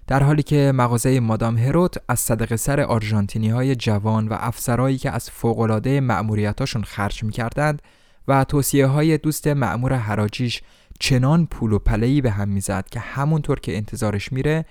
در 0.06 0.22
حالی 0.22 0.42
که 0.42 0.72
مغازه 0.74 1.20
مادام 1.20 1.58
هروت 1.58 1.96
از 2.08 2.20
صدق 2.20 2.56
سر 2.56 2.80
آرژانتینی 2.80 3.48
های 3.48 3.76
جوان 3.76 4.28
و 4.28 4.36
افسرایی 4.40 4.98
که 4.98 5.10
از 5.10 5.30
فوقلاده 5.30 6.00
مأموریتاشون 6.00 6.82
خرج 6.82 7.22
می‌کردند 7.22 7.82
و 8.28 8.44
توصیه 8.44 8.86
های 8.86 9.18
دوست 9.18 9.46
مأمور 9.46 9.94
حراجیش 9.94 10.62
چنان 11.00 11.46
پول 11.46 11.72
و 11.72 11.78
پلهی 11.78 12.20
به 12.20 12.30
هم 12.30 12.48
می‌زد 12.48 12.86
که 12.90 13.00
همونطور 13.00 13.60
که 13.60 13.76
انتظارش 13.76 14.32
میره 14.32 14.64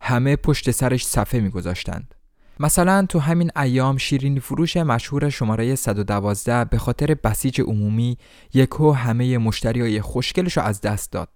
همه 0.00 0.36
پشت 0.36 0.70
سرش 0.70 1.06
صفحه 1.06 1.40
میگذاشتند. 1.40 2.14
مثلا 2.60 3.06
تو 3.08 3.18
همین 3.18 3.50
ایام 3.56 3.96
شیرینی 3.96 4.40
فروش 4.40 4.76
مشهور 4.76 5.30
شماره 5.30 5.74
112 5.74 6.64
به 6.64 6.78
خاطر 6.78 7.14
بسیج 7.14 7.60
عمومی 7.60 8.18
یکو 8.54 8.92
همه 8.92 9.38
مشتریای 9.38 10.00
خوشگلش 10.00 10.58
از 10.58 10.80
دست 10.80 11.12
داد. 11.12 11.28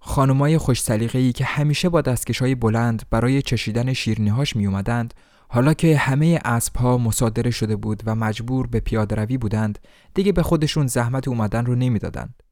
خانمای 0.00 0.58
خوش 0.58 0.90
ای 0.90 1.32
که 1.32 1.44
همیشه 1.44 1.88
با 1.88 2.00
دستکشای 2.00 2.54
بلند 2.54 3.02
برای 3.10 3.42
چشیدن 3.42 3.92
شیرینیهاش 3.92 4.56
می 4.56 4.66
اومدند 4.66 5.14
حالا 5.48 5.74
که 5.74 5.96
همه 5.96 6.40
اسبها 6.44 6.98
مصادره 6.98 7.50
شده 7.50 7.76
بود 7.76 8.02
و 8.06 8.14
مجبور 8.14 8.66
به 8.66 8.80
پیاده 8.80 9.16
روی 9.16 9.38
بودند 9.38 9.78
دیگه 10.14 10.32
به 10.32 10.42
خودشون 10.42 10.86
زحمت 10.86 11.28
اومدن 11.28 11.66
رو 11.66 11.74
نمی‌دادند. 11.74 12.42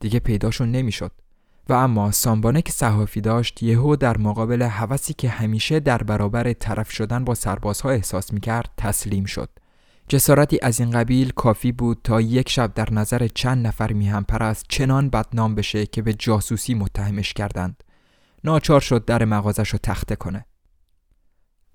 دیگه 0.00 0.18
پیداشون 0.18 0.70
نمی‌شد. 0.70 1.12
و 1.70 1.72
اما 1.72 2.10
سامبانه 2.10 2.62
که 2.62 2.72
صحافی 2.72 3.20
داشت 3.20 3.62
یهو 3.62 3.96
در 3.96 4.18
مقابل 4.18 4.62
هوسی 4.62 5.14
که 5.14 5.28
همیشه 5.28 5.80
در 5.80 6.02
برابر 6.02 6.52
طرف 6.52 6.90
شدن 6.90 7.24
با 7.24 7.34
سربازها 7.34 7.90
احساس 7.90 8.32
می‌کرد 8.32 8.70
تسلیم 8.76 9.24
شد. 9.24 9.48
جسارتی 10.08 10.58
از 10.62 10.80
این 10.80 10.90
قبیل 10.90 11.30
کافی 11.30 11.72
بود 11.72 12.00
تا 12.04 12.20
یک 12.20 12.48
شب 12.48 12.74
در 12.74 12.92
نظر 12.92 13.28
چند 13.28 13.66
نفر 13.66 13.92
میهم 13.92 14.24
پرست 14.24 14.64
چنان 14.68 15.10
بدنام 15.10 15.54
بشه 15.54 15.86
که 15.86 16.02
به 16.02 16.14
جاسوسی 16.14 16.74
متهمش 16.74 17.32
کردند. 17.32 17.84
ناچار 18.44 18.80
شد 18.80 19.04
در 19.04 19.24
مغازش 19.24 19.68
رو 19.68 19.78
تخته 19.82 20.16
کنه. 20.16 20.46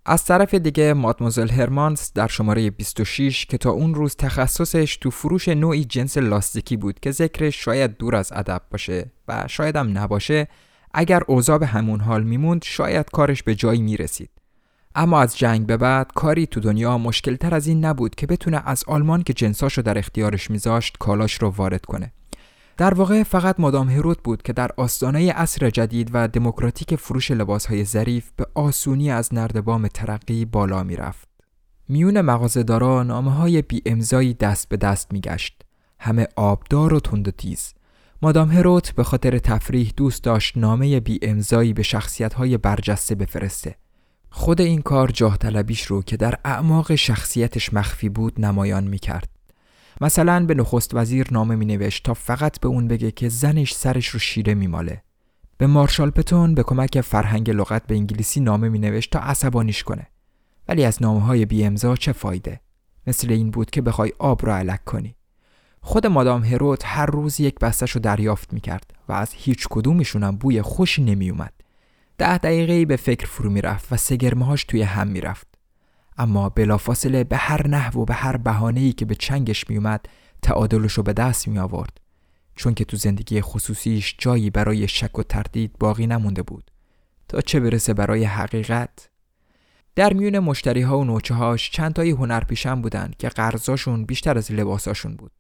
از 0.08 0.26
طرف 0.26 0.54
دیگه 0.54 0.94
مادموزل 0.94 1.50
هرمانس 1.50 2.12
در 2.14 2.28
شماره 2.28 2.70
26 2.70 3.46
که 3.46 3.58
تا 3.58 3.70
اون 3.70 3.96
روز 3.96 4.16
تخصصش 4.16 4.98
تو 4.98 5.12
فروش 5.12 5.48
نوعی 5.48 5.86
جنس 5.86 6.18
لاستیکی 6.18 6.78
بود 6.78 7.00
که 7.00 7.12
ذکرش 7.12 7.64
شاید 7.64 7.98
دور 7.98 8.16
از 8.16 8.32
ادب 8.36 8.62
باشه 8.72 9.12
و 9.28 9.44
شاید 9.48 9.76
هم 9.76 9.98
نباشه 9.98 10.48
اگر 10.94 11.22
اوضاع 11.28 11.58
به 11.58 11.66
همون 11.66 12.00
حال 12.00 12.24
میموند 12.24 12.64
شاید 12.64 13.10
کارش 13.12 13.44
به 13.44 13.56
جایی 13.56 13.82
می‌رسید. 13.82 14.30
اما 14.96 15.22
از 15.22 15.38
جنگ 15.38 15.66
به 15.66 15.78
بعد 15.78 16.12
کاری 16.16 16.48
تو 16.48 16.60
دنیا 16.60 16.98
مشکل 16.98 17.36
تر 17.36 17.56
از 17.56 17.68
این 17.68 17.86
نبود 17.86 18.16
که 18.16 18.28
بتونه 18.28 18.62
از 18.66 18.84
آلمان 18.88 19.24
که 19.24 19.34
جنساشو 19.34 19.82
در 19.82 19.98
اختیارش 19.98 20.52
میذاشت 20.52 20.98
کالاش 21.00 21.34
رو 21.34 21.50
وارد 21.50 21.86
کنه. 21.86 22.12
در 22.78 22.94
واقع 22.94 23.24
فقط 23.24 23.60
مادام 23.60 23.90
هروت 23.90 24.18
بود 24.24 24.42
که 24.42 24.54
در 24.54 24.72
آستانه 24.78 25.32
عصر 25.32 25.70
جدید 25.70 26.10
و 26.14 26.28
دموکراتیک 26.28 26.96
فروش 26.96 27.32
لباسهای 27.32 27.86
ظریف 27.86 28.32
به 28.36 28.48
آسونی 28.54 29.12
از 29.12 29.34
نردبام 29.34 29.88
ترقی 29.88 30.46
بالا 30.46 30.84
می‌رفت. 30.84 31.28
میون 31.88 32.22
مغازه‌دارا 32.22 33.04
نامه 33.04 33.32
های 33.34 33.62
بی 33.62 33.82
امضایی 33.86 34.34
دست 34.34 34.70
به 34.70 34.78
دست 34.78 35.14
میگشت. 35.14 35.62
همه 36.00 36.28
آبدار 36.36 36.94
و 36.94 37.00
تند 37.00 37.28
و 37.28 37.32
تیز. 37.32 37.74
مادام 38.22 38.52
هروت 38.52 38.92
به 38.96 39.04
خاطر 39.04 39.38
تفریح 39.40 39.94
دوست 39.98 40.24
داشت 40.24 40.58
نامه 40.58 41.00
بی 41.00 41.20
امضایی 41.22 41.74
به 41.74 41.84
شخصیت 41.84 42.34
های 42.34 42.58
برجسته 42.58 43.16
بفرسته. 43.16 43.76
خود 44.30 44.62
این 44.62 44.82
کار 44.82 45.12
جاه 45.12 45.38
طلبیش 45.38 45.86
رو 45.86 46.02
که 46.02 46.18
در 46.18 46.40
اعماق 46.46 46.96
شخصیتش 46.96 47.74
مخفی 47.74 48.10
بود 48.10 48.42
نمایان 48.42 48.84
می 48.84 49.00
کرد. 49.00 49.35
مثلا 50.02 50.46
به 50.46 50.54
نخست 50.54 50.92
وزیر 50.94 51.28
نامه 51.32 51.56
می 51.56 51.66
نوشت 51.66 52.04
تا 52.04 52.14
فقط 52.14 52.60
به 52.60 52.68
اون 52.68 52.88
بگه 52.88 53.12
که 53.12 53.30
زنش 53.30 53.74
سرش 53.74 54.08
رو 54.08 54.20
شیره 54.20 54.54
می 54.54 54.68
ماله. 54.68 55.02
به 55.58 55.68
مارشال 55.68 56.10
پتون 56.10 56.56
به 56.56 56.64
کمک 56.64 57.02
فرهنگ 57.02 57.50
لغت 57.50 57.88
به 57.88 57.96
انگلیسی 57.96 58.40
نامه 58.40 58.70
می 58.70 58.80
نوشت 58.80 59.12
تا 59.12 59.20
عصبانیش 59.20 59.84
کنه. 59.84 60.08
ولی 60.68 60.84
از 60.84 61.04
نامه 61.04 61.22
های 61.22 61.46
بی 61.46 61.64
امضا 61.64 61.96
چه 61.96 62.12
فایده؟ 62.12 62.60
مثل 63.08 63.32
این 63.32 63.52
بود 63.52 63.70
که 63.70 63.82
بخوای 63.82 64.12
آب 64.20 64.46
رو 64.46 64.52
علک 64.52 64.84
کنی. 64.84 65.16
خود 65.82 66.08
مادام 66.08 66.44
هروت 66.44 66.82
هر 66.86 67.06
روز 67.06 67.40
یک 67.40 67.60
بستش 67.60 67.92
رو 67.92 68.02
دریافت 68.02 68.54
می 68.54 68.62
کرد 68.62 68.94
و 69.10 69.14
از 69.14 69.34
هیچ 69.34 69.68
کدومشونم 69.70 70.36
بوی 70.36 70.62
خوشی 70.62 71.04
نمی 71.04 71.30
اومد. 71.30 71.54
ده 72.18 72.38
دقیقه 72.38 72.86
به 72.86 72.96
فکر 72.96 73.28
فرو 73.28 73.50
می 73.50 73.62
رفت 73.62 73.94
و 73.94 73.98
سگرمهاش 73.98 74.64
توی 74.64 74.82
هم 74.82 75.08
می 75.08 75.22
رفت. 75.22 75.55
اما 76.18 76.50
بلافاصله 76.50 77.24
به 77.24 77.38
هر 77.38 77.68
نحو 77.68 78.02
و 78.02 78.06
به 78.06 78.14
هر 78.14 78.38
بهانه‌ای 78.38 78.94
که 78.94 79.06
به 79.06 79.16
چنگش 79.16 79.70
میومد 79.70 80.06
تعادلش 80.42 80.94
رو 80.94 81.04
به 81.04 81.14
دست 81.14 81.48
می 81.48 81.60
آورد 81.60 82.00
چون 82.56 82.74
که 82.74 82.86
تو 82.86 82.98
زندگی 82.98 83.42
خصوصیش 83.42 84.16
جایی 84.18 84.50
برای 84.50 84.88
شک 84.88 85.20
و 85.20 85.24
تردید 85.24 85.72
باقی 85.80 86.08
نمونده 86.08 86.42
بود. 86.42 86.72
تا 87.28 87.42
چه 87.42 87.60
برسه 87.60 87.94
برای 87.94 88.24
حقیقت؟ 88.24 89.10
در 89.96 90.14
میون 90.14 90.40
مشتری 90.40 90.82
ها 90.82 91.00
و 91.00 91.04
نوچه 91.04 91.34
هاش 91.34 91.72
چند 91.72 91.94
تایی 91.94 92.12
هنرپیشن 92.12 92.82
بودن 92.82 93.12
که 93.20 93.30
قرضاشون 93.30 94.06
بیشتر 94.06 94.38
از 94.38 94.52
لباساشون 94.52 95.16
بود. 95.16 95.32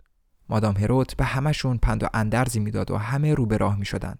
مادام 0.49 0.77
هروت 0.77 1.17
به 1.17 1.25
همشون 1.25 1.77
پند 1.77 2.03
و 2.03 2.07
اندرزی 2.13 2.59
می‌داد 2.59 2.91
و 2.91 2.97
همه 2.97 3.33
رو 3.33 3.45
به 3.45 3.57
راه 3.57 3.79
می 3.79 3.85
شدند. 3.85 4.19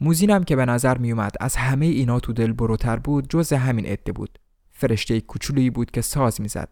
موزینم 0.00 0.44
که 0.44 0.56
به 0.56 0.64
نظر 0.64 0.98
می 0.98 1.12
اومد 1.12 1.32
از 1.40 1.56
همه 1.56 1.86
اینا 1.86 2.20
تو 2.20 2.32
دل 2.32 2.52
بروتر 2.52 2.96
بود 2.96 3.30
جز 3.30 3.52
همین 3.52 3.86
عده 3.86 4.12
بود. 4.12 4.38
فرشته 4.78 5.20
کوچولویی 5.20 5.70
بود 5.70 5.90
که 5.90 6.00
ساز 6.00 6.40
می‌زد. 6.40 6.68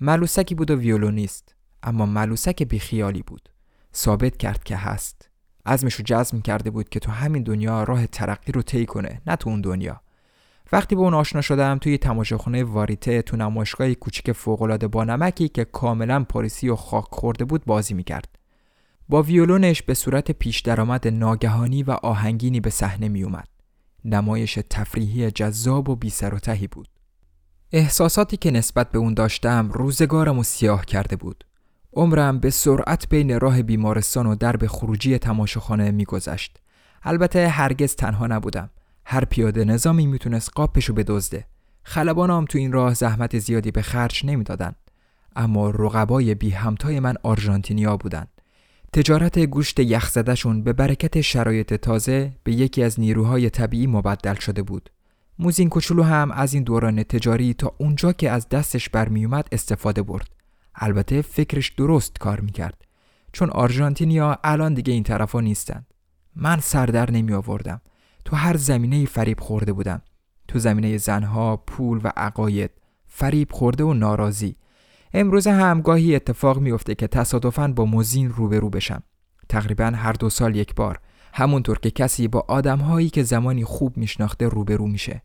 ملوسکی 0.00 0.54
بود 0.54 0.70
و 0.70 0.76
ویولونیست 0.76 1.54
اما 1.82 2.06
ملوسک 2.06 2.62
بیخیالی 2.62 3.22
بود. 3.22 3.48
ثابت 3.94 4.36
کرد 4.36 4.64
که 4.64 4.76
هست. 4.76 5.30
عزمش 5.66 5.94
رو 5.94 6.04
جزم 6.06 6.40
کرده 6.40 6.70
بود 6.70 6.88
که 6.88 7.00
تو 7.00 7.10
همین 7.10 7.42
دنیا 7.42 7.82
راه 7.82 8.06
ترقی 8.06 8.52
رو 8.52 8.62
طی 8.62 8.86
کنه 8.86 9.22
نه 9.26 9.36
تو 9.36 9.50
اون 9.50 9.60
دنیا. 9.60 10.00
وقتی 10.72 10.94
به 10.94 11.00
اون 11.00 11.14
آشنا 11.14 11.40
شدم 11.40 11.78
توی 11.78 11.98
تماشاخونه 11.98 12.64
واریته 12.64 13.22
تو 13.22 13.36
نمایشگاه 13.36 13.94
کوچیک 13.94 14.32
فوقالعاده 14.32 14.88
با 14.88 15.04
نمکی 15.04 15.48
که 15.48 15.64
کاملا 15.64 16.24
پاریسی 16.24 16.68
و 16.68 16.76
خاک 16.76 17.06
خورده 17.10 17.44
بود 17.44 17.64
بازی 17.64 17.94
می‌کرد. 17.94 18.38
با 19.08 19.22
ویولونش 19.22 19.82
به 19.82 19.94
صورت 19.94 20.30
پیش 20.30 20.60
درآمد 20.60 21.08
ناگهانی 21.08 21.82
و 21.82 21.90
آهنگینی 21.90 22.60
به 22.60 22.70
صحنه 22.70 23.08
می 23.08 23.22
اومد. 23.22 23.48
نمایش 24.04 24.58
تفریحی 24.70 25.30
جذاب 25.30 25.88
و 25.88 25.96
بی 25.96 26.10
سر 26.10 26.34
و 26.34 26.38
تهی 26.38 26.66
بود. 26.66 26.88
احساساتی 27.74 28.36
که 28.36 28.50
نسبت 28.50 28.90
به 28.90 28.98
اون 28.98 29.14
داشتم 29.14 29.70
روزگارم 29.72 30.38
و 30.38 30.42
سیاه 30.42 30.84
کرده 30.84 31.16
بود. 31.16 31.44
عمرم 31.92 32.38
به 32.38 32.50
سرعت 32.50 33.08
بین 33.08 33.40
راه 33.40 33.62
بیمارستان 33.62 34.26
و 34.26 34.34
درب 34.34 34.66
خروجی 34.66 35.18
تماشاخانه 35.18 35.90
میگذشت. 35.90 36.58
البته 37.02 37.48
هرگز 37.48 37.94
تنها 37.94 38.26
نبودم. 38.26 38.70
هر 39.04 39.24
پیاده 39.24 39.64
نظامی 39.64 40.06
می‌تونست 40.06 40.50
قاپشو 40.54 40.94
بدزده. 40.94 41.44
خلبانام 41.82 42.44
تو 42.44 42.58
این 42.58 42.72
راه 42.72 42.94
زحمت 42.94 43.38
زیادی 43.38 43.70
به 43.70 43.82
خرج 43.82 44.26
نمی‌دادند. 44.26 44.76
اما 45.36 45.70
رقبای 45.70 46.34
بی 46.34 46.50
همتای 46.50 47.00
من 47.00 47.14
آرژانتینیا 47.22 47.96
بودند. 47.96 48.28
تجارت 48.92 49.38
گوشت 49.38 49.80
یخزدهشون 49.80 50.62
به 50.62 50.72
برکت 50.72 51.20
شرایط 51.20 51.74
تازه 51.74 52.32
به 52.44 52.52
یکی 52.52 52.82
از 52.82 53.00
نیروهای 53.00 53.50
طبیعی 53.50 53.86
مبدل 53.86 54.34
شده 54.34 54.62
بود. 54.62 54.90
موزین 55.42 55.68
کوچولو 55.68 56.02
هم 56.02 56.30
از 56.30 56.54
این 56.54 56.62
دوران 56.62 57.02
تجاری 57.02 57.54
تا 57.54 57.74
اونجا 57.78 58.12
که 58.12 58.30
از 58.30 58.48
دستش 58.48 58.88
برمیومد 58.88 59.48
استفاده 59.52 60.02
برد. 60.02 60.28
البته 60.74 61.22
فکرش 61.22 61.68
درست 61.68 62.18
کار 62.18 62.40
می‌کرد. 62.40 62.84
چون 63.32 63.50
آرژانتینیا 63.50 64.38
الان 64.44 64.74
دیگه 64.74 64.92
این 64.92 65.02
طرفا 65.02 65.40
نیستند. 65.40 65.86
من 66.36 66.60
سردر 66.60 67.10
نمی 67.10 67.32
آوردم 67.32 67.80
تو 68.24 68.36
هر 68.36 68.56
زمینه 68.56 69.04
فریب 69.04 69.40
خورده 69.40 69.72
بودم. 69.72 70.02
تو 70.48 70.58
زمینه 70.58 70.96
زنها 70.96 71.56
پول 71.56 72.00
و 72.04 72.12
عقاید. 72.16 72.70
فریب 73.06 73.52
خورده 73.52 73.84
و 73.84 73.94
ناراضی. 73.94 74.56
امروز 75.14 75.46
هم 75.46 75.80
گاهی 75.80 76.16
اتفاق 76.16 76.58
میفته 76.58 76.94
که 76.94 77.06
تصادفاً 77.06 77.68
با 77.68 77.84
موزین 77.84 78.30
روبرو 78.30 78.70
بشم. 78.70 79.02
تقریبا 79.48 79.84
هر 79.84 80.12
دو 80.12 80.30
سال 80.30 80.56
یک 80.56 80.74
بار. 80.74 81.00
همونطور 81.34 81.78
که 81.78 81.90
کسی 81.90 82.28
با 82.28 82.44
آدمهایی 82.48 83.10
که 83.10 83.22
زمانی 83.22 83.64
خوب 83.64 83.96
میشناخته 83.96 84.48
روبرو 84.48 84.86
میشه. 84.86 85.22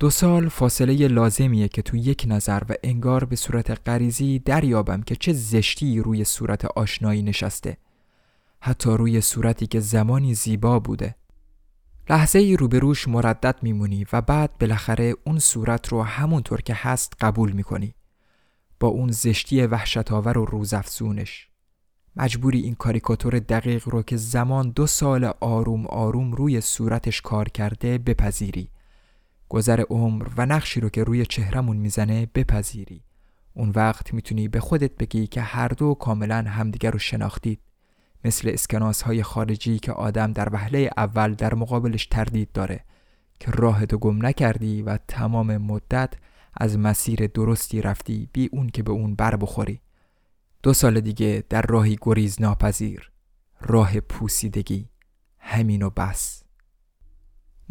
دو 0.00 0.10
سال 0.10 0.48
فاصله 0.48 1.08
لازمیه 1.08 1.68
که 1.68 1.82
تو 1.82 1.96
یک 1.96 2.24
نظر 2.28 2.62
و 2.68 2.74
انگار 2.82 3.24
به 3.24 3.36
صورت 3.36 3.88
غریزی 3.88 4.38
دریابم 4.38 5.02
که 5.02 5.16
چه 5.16 5.32
زشتی 5.32 6.00
روی 6.00 6.24
صورت 6.24 6.64
آشنایی 6.64 7.22
نشسته. 7.22 7.76
حتی 8.60 8.90
روی 8.90 9.20
صورتی 9.20 9.66
که 9.66 9.80
زمانی 9.80 10.34
زیبا 10.34 10.78
بوده. 10.78 11.14
لحظه 12.10 12.38
ای 12.38 12.56
روبروش 12.56 13.08
مردد 13.08 13.56
میمونی 13.62 14.06
و 14.12 14.20
بعد 14.20 14.58
بالاخره 14.58 15.14
اون 15.24 15.38
صورت 15.38 15.88
رو 15.88 16.02
همونطور 16.02 16.60
که 16.60 16.74
هست 16.76 17.12
قبول 17.20 17.52
می‌کنی. 17.52 17.94
با 18.80 18.88
اون 18.88 19.10
زشتی 19.10 19.62
وحشتاور 19.62 20.38
و 20.38 20.44
روزافزونش. 20.44 21.48
مجبوری 22.16 22.60
این 22.60 22.74
کاریکاتور 22.74 23.38
دقیق 23.38 23.88
رو 23.88 24.02
که 24.02 24.16
زمان 24.16 24.70
دو 24.70 24.86
سال 24.86 25.32
آروم 25.40 25.86
آروم 25.86 26.32
روی 26.32 26.60
صورتش 26.60 27.20
کار 27.20 27.48
کرده 27.48 27.98
بپذیری. 27.98 28.70
گذر 29.50 29.80
عمر 29.90 30.26
و 30.36 30.46
نقشی 30.46 30.80
رو 30.80 30.88
که 30.88 31.04
روی 31.04 31.26
چهرمون 31.26 31.76
می‌زنه 31.76 32.26
بپذیری. 32.34 33.04
اون 33.54 33.70
وقت 33.70 34.14
می‌تونی 34.14 34.48
به 34.48 34.60
خودت 34.60 34.96
بگی 34.96 35.26
که 35.26 35.40
هر 35.40 35.68
دو 35.68 35.94
کاملا 35.94 36.36
همدیگر 36.36 36.90
رو 36.90 36.98
شناختید. 36.98 37.60
مثل 38.24 38.48
اسکناس 38.48 39.02
های 39.02 39.22
خارجی 39.22 39.78
که 39.78 39.92
آدم 39.92 40.32
در 40.32 40.48
وهله 40.52 40.90
اول 40.96 41.34
در 41.34 41.54
مقابلش 41.54 42.06
تردید 42.06 42.52
داره 42.52 42.84
که 43.40 43.50
راهتو 43.50 43.98
گم 43.98 44.26
نکردی 44.26 44.82
و 44.82 44.98
تمام 45.08 45.56
مدت 45.56 46.14
از 46.56 46.78
مسیر 46.78 47.26
درستی 47.26 47.82
رفتی 47.82 48.28
بی 48.32 48.48
اون 48.52 48.68
که 48.68 48.82
به 48.82 48.92
اون 48.92 49.14
بر 49.14 49.36
بخوری. 49.36 49.80
دو 50.62 50.72
سال 50.72 51.00
دیگه 51.00 51.44
در 51.48 51.62
راهی 51.62 51.98
گریز 52.02 52.40
ناپذیر 52.40 53.10
راه 53.60 54.00
پوسیدگی. 54.00 54.88
همین 55.38 55.82
و 55.82 55.90
بس. 55.90 56.49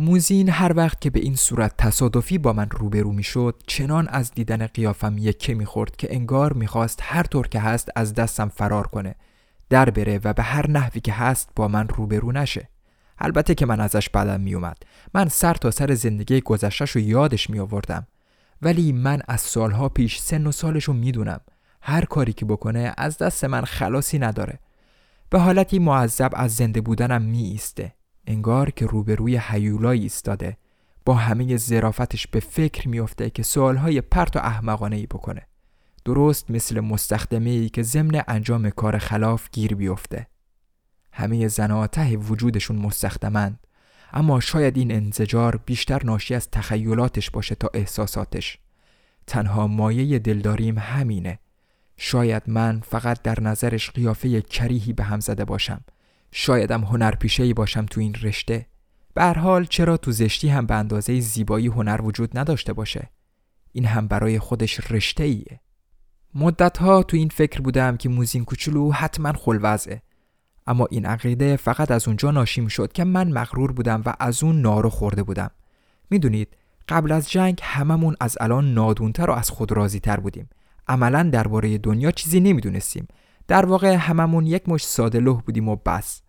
موزین 0.01 0.49
هر 0.49 0.73
وقت 0.75 1.01
که 1.01 1.09
به 1.09 1.19
این 1.19 1.35
صورت 1.35 1.73
تصادفی 1.77 2.37
با 2.37 2.53
من 2.53 2.69
روبرو 2.69 3.11
می 3.11 3.23
شد 3.23 3.63
چنان 3.67 4.07
از 4.07 4.31
دیدن 4.31 4.67
قیافم 4.67 5.17
یکه 5.17 5.53
می 5.53 5.65
خورد 5.65 5.95
که 5.95 6.15
انگار 6.15 6.53
می 6.53 6.67
خواست 6.67 6.99
هر 7.03 7.23
طور 7.23 7.47
که 7.47 7.59
هست 7.59 7.89
از 7.95 8.13
دستم 8.13 8.49
فرار 8.49 8.87
کنه 8.87 9.15
در 9.69 9.89
بره 9.89 10.19
و 10.23 10.33
به 10.33 10.43
هر 10.43 10.71
نحوی 10.71 11.01
که 11.01 11.13
هست 11.13 11.49
با 11.55 11.67
من 11.67 11.87
روبرو 11.87 12.31
نشه. 12.31 12.69
البته 13.17 13.55
که 13.55 13.65
من 13.65 13.79
ازش 13.79 14.09
بدم 14.09 14.41
می 14.41 14.53
اومد 14.53 14.77
من 15.13 15.27
سر 15.27 15.53
تا 15.53 15.71
سر 15.71 15.93
زندگی 15.93 16.41
گذشتش 16.41 16.91
رو 16.91 17.01
یادش 17.01 17.49
می 17.49 17.59
آوردم 17.59 18.07
ولی 18.61 18.91
من 18.91 19.21
از 19.27 19.41
سالها 19.41 19.89
پیش 19.89 20.19
سن 20.19 20.47
و 20.47 20.51
سالش 20.51 20.83
رو 20.83 20.93
می‌دونم. 20.93 21.39
هر 21.81 22.05
کاری 22.05 22.33
که 22.33 22.45
بکنه 22.45 22.93
از 22.97 23.17
دست 23.17 23.45
من 23.45 23.65
خلاصی 23.65 24.19
نداره. 24.19 24.59
به 25.29 25.39
حالتی 25.39 25.79
معذب 25.79 26.31
از 26.33 26.55
زنده 26.55 26.81
بودنم 26.81 27.21
می 27.21 27.43
ایسته 27.43 27.98
انگار 28.29 28.71
که 28.71 28.85
روبروی 28.85 29.37
حیولایی 29.37 30.01
ایستاده. 30.01 30.57
با 31.05 31.13
همه 31.13 31.57
زرافتش 31.57 32.27
به 32.27 32.39
فکر 32.39 32.87
میافته 32.87 33.29
که 33.29 33.43
سوالهای 33.43 34.01
پرت 34.01 34.35
و 34.35 34.39
احمقانه 34.39 34.95
ای 34.95 35.05
بکنه. 35.05 35.47
درست 36.05 36.51
مثل 36.51 36.79
مستخدمه 36.79 37.49
ای 37.49 37.69
که 37.69 37.83
ضمن 37.83 38.23
انجام 38.27 38.69
کار 38.69 38.97
خلاف 38.97 39.49
گیر 39.51 39.75
بیفته. 39.75 40.27
همه 41.11 41.47
زنها 41.47 41.87
ته 41.87 42.17
وجودشون 42.17 42.77
مستخدمند. 42.77 43.67
اما 44.13 44.39
شاید 44.39 44.77
این 44.77 44.91
انزجار 44.91 45.57
بیشتر 45.65 46.05
ناشی 46.05 46.35
از 46.35 46.51
تخیلاتش 46.51 47.31
باشه 47.31 47.55
تا 47.55 47.69
احساساتش. 47.73 48.57
تنها 49.27 49.67
مایه 49.67 50.19
دلداریم 50.19 50.77
همینه. 50.77 51.39
شاید 51.97 52.43
من 52.47 52.81
فقط 52.85 53.21
در 53.21 53.39
نظرش 53.41 53.91
قیافه 53.91 54.41
کریهی 54.41 54.93
به 54.93 55.03
هم 55.03 55.19
زده 55.19 55.45
باشم. 55.45 55.81
شایدم 56.31 56.81
هنرپیشه 56.81 57.53
باشم 57.53 57.85
تو 57.85 58.01
این 58.01 58.15
رشته. 58.21 58.65
به 59.13 59.25
حال 59.25 59.65
چرا 59.65 59.97
تو 59.97 60.11
زشتی 60.11 60.49
هم 60.49 60.65
به 60.65 60.73
اندازه 60.73 61.19
زیبایی 61.19 61.67
هنر 61.67 62.01
وجود 62.01 62.37
نداشته 62.37 62.73
باشه؟ 62.73 63.09
این 63.71 63.85
هم 63.85 64.07
برای 64.07 64.39
خودش 64.39 64.91
رشته 64.91 65.23
ایه 65.23 65.59
مدتها 66.35 67.03
تو 67.03 67.17
این 67.17 67.29
فکر 67.29 67.61
بودم 67.61 67.97
که 67.97 68.09
موزین 68.09 68.45
کوچولو 68.45 68.91
حتما 68.91 69.33
خلوزه 69.33 70.01
اما 70.67 70.87
این 70.91 71.05
عقیده 71.05 71.55
فقط 71.55 71.91
از 71.91 72.07
اونجا 72.07 72.31
ناشی 72.31 72.69
شد 72.69 72.91
که 72.91 73.03
من 73.03 73.31
مغرور 73.31 73.71
بودم 73.71 74.01
و 74.05 74.13
از 74.19 74.43
اون 74.43 74.61
نارو 74.61 74.89
خورده 74.89 75.23
بودم. 75.23 75.51
می‌دونید 76.09 76.57
قبل 76.87 77.11
از 77.11 77.31
جنگ 77.31 77.59
هممون 77.63 78.15
از 78.19 78.37
الان 78.41 78.73
نادونتر 78.73 79.29
و 79.29 79.33
از 79.33 79.49
خود 79.49 79.71
راضی 79.71 79.99
تر 79.99 80.19
بودیم. 80.19 80.49
عملا 80.87 81.23
درباره 81.23 81.77
دنیا 81.77 82.11
چیزی 82.11 82.39
نمی‌دونستیم. 82.39 83.07
در 83.49 83.65
واقع 83.65 83.93
هممون 83.95 84.45
یک 84.45 84.69
مش 84.69 84.85
ساده 84.85 85.19
لح 85.19 85.41
بودیم 85.41 85.69
و 85.69 85.75
بس 85.75 86.21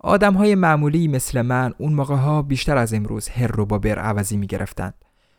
آدم 0.00 0.34
های 0.34 0.54
معمولی 0.54 1.08
مثل 1.08 1.42
من 1.42 1.74
اون 1.78 1.92
موقع 1.92 2.14
ها 2.14 2.42
بیشتر 2.42 2.76
از 2.76 2.94
امروز 2.94 3.28
هر 3.28 3.46
رو 3.46 3.66
با 3.66 3.78
بر 3.78 3.98
عوضی 3.98 4.36
می 4.36 4.46
گرفتن. 4.46 4.92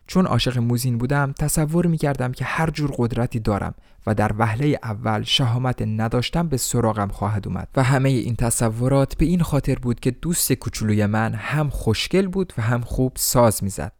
چون 0.06 0.26
عاشق 0.26 0.58
موزین 0.58 0.98
بودم 0.98 1.34
تصور 1.38 1.86
می 1.86 1.98
کردم 1.98 2.32
که 2.32 2.44
هر 2.44 2.70
جور 2.70 2.94
قدرتی 2.96 3.40
دارم 3.40 3.74
و 4.06 4.14
در 4.14 4.32
وهله 4.38 4.78
اول 4.82 5.22
شهامت 5.22 5.82
نداشتم 5.82 6.48
به 6.48 6.56
سراغم 6.56 7.08
خواهد 7.08 7.48
اومد 7.48 7.68
و 7.76 7.82
همه 7.82 8.08
این 8.08 8.36
تصورات 8.36 9.16
به 9.16 9.24
این 9.24 9.42
خاطر 9.42 9.74
بود 9.74 10.00
که 10.00 10.10
دوست 10.10 10.52
کوچولوی 10.52 11.06
من 11.06 11.34
هم 11.34 11.70
خوشگل 11.70 12.28
بود 12.28 12.52
و 12.58 12.62
هم 12.62 12.80
خوب 12.80 13.12
ساز 13.16 13.64
می‌زد. 13.64 13.92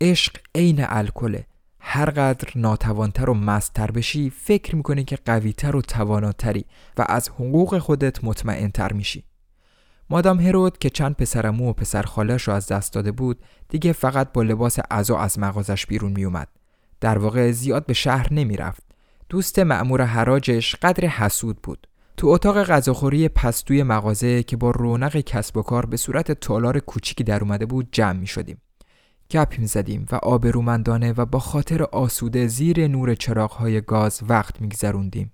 عشق 0.00 0.36
عین 0.54 0.76
الکله 0.88 1.46
هرقدر 1.86 2.48
ناتوانتر 2.54 3.30
و 3.30 3.34
مستتر 3.34 3.90
بشی 3.90 4.30
فکر 4.30 4.76
می‌کنی 4.76 5.04
که 5.04 5.18
قویتر 5.24 5.76
و 5.76 5.82
تواناتری 5.82 6.64
و 6.96 7.04
از 7.08 7.28
حقوق 7.28 7.78
خودت 7.78 8.24
مطمئنتر 8.24 8.92
میشی. 8.92 9.24
مادام 10.10 10.40
هرود 10.40 10.78
که 10.78 10.90
چند 10.90 11.16
پسرمو 11.16 11.70
و 11.70 11.72
پسر 11.72 12.02
خالش 12.02 12.48
رو 12.48 12.54
از 12.54 12.66
دست 12.66 12.92
داده 12.92 13.12
بود 13.12 13.38
دیگه 13.68 13.92
فقط 13.92 14.32
با 14.32 14.42
لباس 14.42 14.78
عزا 14.90 15.18
از 15.18 15.38
مغازش 15.38 15.86
بیرون 15.86 16.12
میومد 16.12 16.48
در 17.00 17.18
واقع 17.18 17.50
زیاد 17.50 17.86
به 17.86 17.92
شهر 17.92 18.32
نمی‌رفت. 18.32 18.82
دوست 19.28 19.58
معمور 19.58 20.02
حراجش 20.02 20.76
قدر 20.76 21.08
حسود 21.08 21.62
بود. 21.62 21.86
تو 22.16 22.28
اتاق 22.28 22.62
غذاخوری 22.62 23.28
پستوی 23.28 23.82
مغازه 23.82 24.42
که 24.42 24.56
با 24.56 24.70
رونق 24.70 25.16
کسب 25.16 25.56
و 25.56 25.62
کار 25.62 25.86
به 25.86 25.96
صورت 25.96 26.32
تالار 26.32 26.78
کوچیکی 26.78 27.24
در 27.24 27.40
اومده 27.40 27.66
بود 27.66 27.88
جمع 27.92 28.18
می 28.18 28.26
شدیم. 28.26 28.58
گپ 29.30 29.64
زدیم 29.64 30.06
و 30.12 30.14
آبرومندانه 30.14 31.12
و 31.12 31.26
با 31.26 31.38
خاطر 31.38 31.82
آسوده 31.82 32.46
زیر 32.46 32.88
نور 32.88 33.14
چراغهای 33.14 33.80
گاز 33.80 34.20
وقت 34.28 34.60
میگذروندیم. 34.60 35.32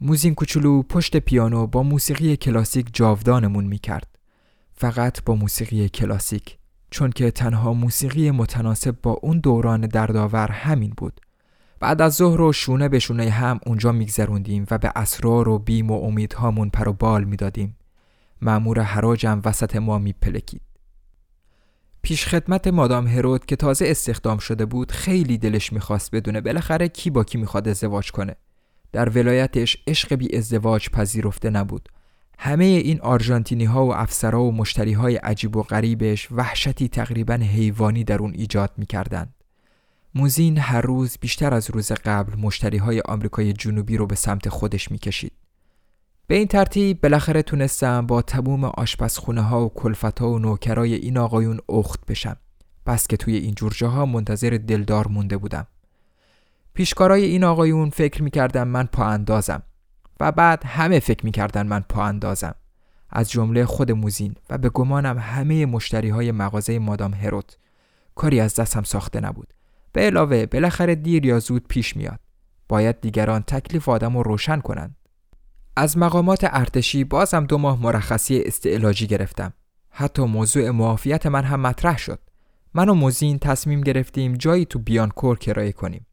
موزین 0.00 0.34
کوچولو 0.34 0.82
پشت 0.82 1.16
پیانو 1.16 1.66
با 1.66 1.82
موسیقی 1.82 2.36
کلاسیک 2.36 2.86
جاودانمون 2.92 3.64
می‌کرد. 3.64 4.18
فقط 4.72 5.24
با 5.24 5.34
موسیقی 5.34 5.88
کلاسیک 5.88 6.58
چون 6.90 7.10
که 7.10 7.30
تنها 7.30 7.72
موسیقی 7.72 8.30
متناسب 8.30 8.96
با 9.02 9.10
اون 9.22 9.38
دوران 9.38 9.80
دردآور 9.80 10.50
همین 10.50 10.92
بود. 10.96 11.20
بعد 11.80 12.02
از 12.02 12.14
ظهر 12.14 12.40
و 12.40 12.52
شونه 12.52 12.88
به 12.88 12.98
شونه 12.98 13.30
هم 13.30 13.60
اونجا 13.66 13.92
میگذروندیم 13.92 14.66
و 14.70 14.78
به 14.78 14.92
اسرار 14.96 15.48
و 15.48 15.58
بیم 15.58 15.90
و 15.90 16.04
امیدهامون 16.04 16.70
پر 16.70 16.88
و 16.88 16.92
بال 16.92 17.24
می‌دادیم. 17.24 17.76
معمور 18.42 18.80
حراجم 18.80 19.40
وسط 19.44 19.76
ما 19.76 19.98
میپلکید. 19.98 20.67
پیشخدمت 22.02 22.66
مادام 22.66 23.06
هرود 23.06 23.46
که 23.46 23.56
تازه 23.56 23.86
استخدام 23.88 24.38
شده 24.38 24.66
بود 24.66 24.92
خیلی 24.92 25.38
دلش 25.38 25.72
می‌خواست 25.72 26.10
بدونه 26.10 26.40
بالاخره 26.40 26.88
کی 26.88 27.10
با 27.10 27.24
کی 27.24 27.38
می‌خواد 27.38 27.68
ازدواج 27.68 28.10
کنه. 28.10 28.36
در 28.92 29.08
ولایتش 29.08 29.76
عشق 29.86 30.14
بی 30.14 30.36
ازدواج 30.36 30.88
پذیرفته 30.88 31.50
نبود. 31.50 31.88
همه 32.38 32.64
این 32.64 33.00
آرژانتینی 33.00 33.64
ها 33.64 33.86
و 33.86 33.94
افسرها 33.94 34.42
و 34.42 34.52
مشتری 34.52 34.92
های 34.92 35.16
عجیب 35.16 35.56
و 35.56 35.62
غریبش 35.62 36.28
وحشتی 36.32 36.88
تقریبا 36.88 37.34
حیوانی 37.34 38.04
در 38.04 38.18
اون 38.18 38.34
ایجاد 38.34 38.70
می‌کردند. 38.76 39.34
موزین 40.14 40.58
هر 40.58 40.80
روز 40.80 41.16
بیشتر 41.20 41.54
از 41.54 41.70
روز 41.70 41.92
قبل 41.92 42.38
مشتری 42.38 42.76
های 42.76 43.00
آمریکای 43.00 43.52
جنوبی 43.52 43.96
رو 43.96 44.06
به 44.06 44.14
سمت 44.14 44.48
خودش 44.48 44.90
می‌کشید. 44.90 45.32
به 46.30 46.34
این 46.34 46.46
ترتیب 46.46 47.00
بالاخره 47.00 47.42
تونستم 47.42 48.06
با 48.06 48.22
تموم 48.22 48.64
آشپزخونه 48.64 49.42
ها 49.42 49.66
و 49.66 49.72
کلفت 49.74 50.18
ها 50.18 50.30
و 50.30 50.38
نوکرای 50.38 50.94
این 50.94 51.18
آقایون 51.18 51.58
اخت 51.68 52.06
بشم. 52.06 52.36
بس 52.86 53.06
که 53.06 53.16
توی 53.16 53.36
این 53.36 53.54
جور 53.54 53.72
جاها 53.76 54.06
منتظر 54.06 54.58
دلدار 54.66 55.08
مونده 55.08 55.36
بودم. 55.36 55.66
پیشکارای 56.74 57.24
این 57.24 57.44
آقایون 57.44 57.90
فکر 57.90 58.22
می‌کردم 58.22 58.68
من 58.68 58.84
پا 58.84 59.04
اندازم 59.04 59.62
و 60.20 60.32
بعد 60.32 60.64
همه 60.64 61.00
فکر 61.00 61.24
می‌کردن 61.24 61.66
من 61.66 61.80
پا 61.80 62.04
اندازم. 62.04 62.54
از 63.10 63.30
جمله 63.30 63.64
خود 63.64 63.92
موزین 63.92 64.34
و 64.50 64.58
به 64.58 64.68
گمانم 64.68 65.18
همه 65.18 65.66
مشتری 65.66 66.08
های 66.08 66.32
مغازه 66.32 66.78
مادام 66.78 67.14
هروت. 67.14 67.56
کاری 68.14 68.40
از 68.40 68.54
دستم 68.54 68.82
ساخته 68.82 69.20
نبود. 69.20 69.54
به 69.92 70.00
علاوه 70.00 70.46
بالاخره 70.46 70.94
دیر 70.94 71.26
یا 71.26 71.38
زود 71.38 71.68
پیش 71.68 71.96
میاد. 71.96 72.20
باید 72.68 73.00
دیگران 73.00 73.42
تکلیف 73.42 73.88
آدم 73.88 74.16
رو 74.16 74.22
روشن 74.22 74.60
کنند. 74.60 74.97
از 75.78 75.98
مقامات 75.98 76.40
ارتشی 76.50 77.04
بازم 77.04 77.44
دو 77.44 77.58
ماه 77.58 77.82
مرخصی 77.82 78.42
استعلاجی 78.42 79.06
گرفتم. 79.06 79.52
حتی 79.90 80.22
موضوع 80.22 80.70
معافیت 80.70 81.26
من 81.26 81.44
هم 81.44 81.60
مطرح 81.60 81.98
شد. 81.98 82.18
من 82.74 82.88
و 82.88 82.94
موزین 82.94 83.38
تصمیم 83.38 83.80
گرفتیم 83.80 84.34
جایی 84.34 84.64
تو 84.64 84.78
بیانکور 84.78 85.38
کرایه 85.38 85.72
کنیم. 85.72 86.06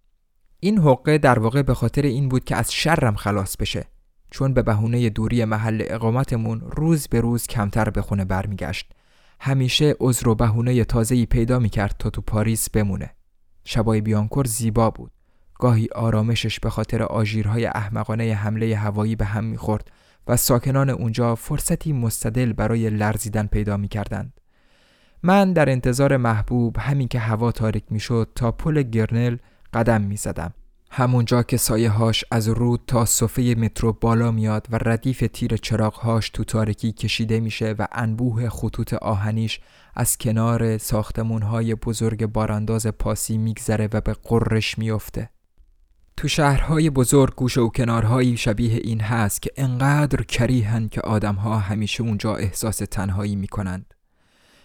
این 0.60 0.78
حقه 0.78 1.18
در 1.18 1.40
واقع 1.40 1.62
به 1.62 1.74
خاطر 1.74 2.02
این 2.02 2.30
بود 2.30 2.44
که 2.44 2.56
از 2.56 2.74
شرم 2.74 3.16
خلاص 3.16 3.58
بشه. 3.58 3.86
چون 4.32 4.54
به 4.54 4.62
بهونه 4.62 5.10
دوری 5.10 5.46
محل 5.46 5.84
اقامتمون 5.88 6.62
روز 6.62 7.08
به 7.08 7.22
روز 7.22 7.48
کمتر 7.48 7.90
به 7.90 8.02
خونه 8.02 8.26
برمیگشت. 8.26 8.92
همیشه 9.40 9.96
عذر 10.00 10.28
و 10.28 10.36
بهونه 10.36 10.84
تازه‌ای 10.84 11.26
پیدا 11.26 11.60
می‌کرد 11.60 11.96
تا 12.00 12.10
تو 12.10 12.22
پاریس 12.22 12.70
بمونه. 12.70 13.16
شبای 13.64 14.02
بیانکور 14.02 14.46
زیبا 14.46 14.90
بود. 14.90 15.12
گاهی 15.60 15.88
آرامشش 15.96 16.60
به 16.60 16.70
خاطر 16.70 17.04
آژیرهای 17.04 17.66
احمقانه 17.66 18.34
حمله 18.34 18.76
هوایی 18.76 19.16
به 19.16 19.26
هم 19.26 19.44
می‌خورد 19.44 19.92
و 20.28 20.38
ساکنان 20.38 20.90
اونجا 20.90 21.36
فرصتی 21.36 21.94
مستدل 21.94 22.54
برای 22.54 22.90
لرزیدن 22.90 23.48
پیدا 23.48 23.78
می‌کردند. 23.78 24.40
من 25.24 25.54
در 25.54 25.70
انتظار 25.70 26.18
محبوب 26.18 26.78
همین 26.80 27.08
که 27.08 27.20
هوا 27.20 27.52
تاریک 27.52 27.84
می‌شد 27.90 28.32
تا 28.36 28.52
پل 28.52 28.82
گرنل 28.82 29.38
قدم 29.74 30.02
می‌زدم. 30.02 30.54
همونجا 30.92 31.44
که 31.44 31.58
سایه 31.58 31.90
هاش 31.90 32.26
از 32.32 32.48
رود 32.48 32.82
تا 32.88 33.06
صفه 33.06 33.56
مترو 33.58 33.94
بالا 33.94 34.32
میاد 34.32 34.68
و 34.72 34.80
ردیف 34.82 35.24
تیر 35.34 35.58
چراغ 35.58 35.94
هاش 35.94 36.30
تو 36.30 36.44
تاریکی 36.44 36.92
کشیده 36.92 37.40
میشه 37.40 37.76
و 37.80 37.88
انبوه 37.92 38.50
خطوط 38.50 38.94
آهنیش 38.94 39.60
از 39.96 40.18
کنار 40.18 40.78
ساختمون 40.78 41.42
های 41.42 41.76
بزرگ 41.76 42.26
بارانداز 42.26 42.88
پاسی 42.88 43.38
میگذره 43.38 43.90
و 43.94 44.02
به 44.02 44.16
قرش 44.24 44.78
میفته. 44.78 45.30
تو 46.18 46.28
شهرهای 46.28 46.90
بزرگ 46.90 47.36
گوشه 47.36 47.62
و 47.62 47.70
کنارهایی 47.70 48.38
شبیه 48.38 48.80
این 48.84 49.02
هست 49.02 49.42
که 49.42 49.52
انقدر 49.58 50.24
کریهن 50.24 50.88
که 50.88 51.02
آدمها 51.02 51.60
همیشه 51.60 52.04
اونجا 52.04 52.36
احساس 52.36 52.78
تنهایی 52.78 53.36
می‌کنند. 53.36 53.94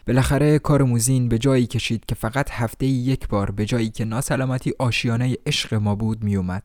بالاخره 0.06 0.58
کار 0.58 0.82
موزین 0.82 1.28
به 1.28 1.38
جایی 1.38 1.66
کشید 1.66 2.04
که 2.04 2.14
فقط 2.14 2.50
هفته 2.50 2.86
یک 2.86 3.28
بار 3.28 3.50
به 3.50 3.64
جایی 3.64 3.90
که 3.90 4.04
ناسلامتی 4.04 4.72
آشیانه 4.78 5.36
عشق 5.46 5.74
ما 5.74 5.94
بود 5.94 6.24
میومد. 6.24 6.62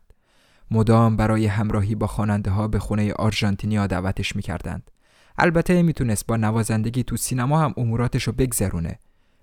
مدام 0.72 1.18
برای 1.18 1.46
همراهی 1.46 1.96
با 1.96 2.08
خواننده 2.08 2.52
ها 2.52 2.68
به 2.68 2.80
خونه 2.80 3.14
آرژانتینیا 3.14 3.88
دعوتش 3.88 4.36
می‌کردند. 4.36 4.92
البته 5.38 5.82
می‌تونست 5.82 6.28
با 6.28 6.38
نوازندگی 6.38 7.04
تو 7.04 7.18
سینما 7.18 7.60
هم 7.60 7.74
اموراتشو 7.78 8.32
بگذرونه. 8.32 9.00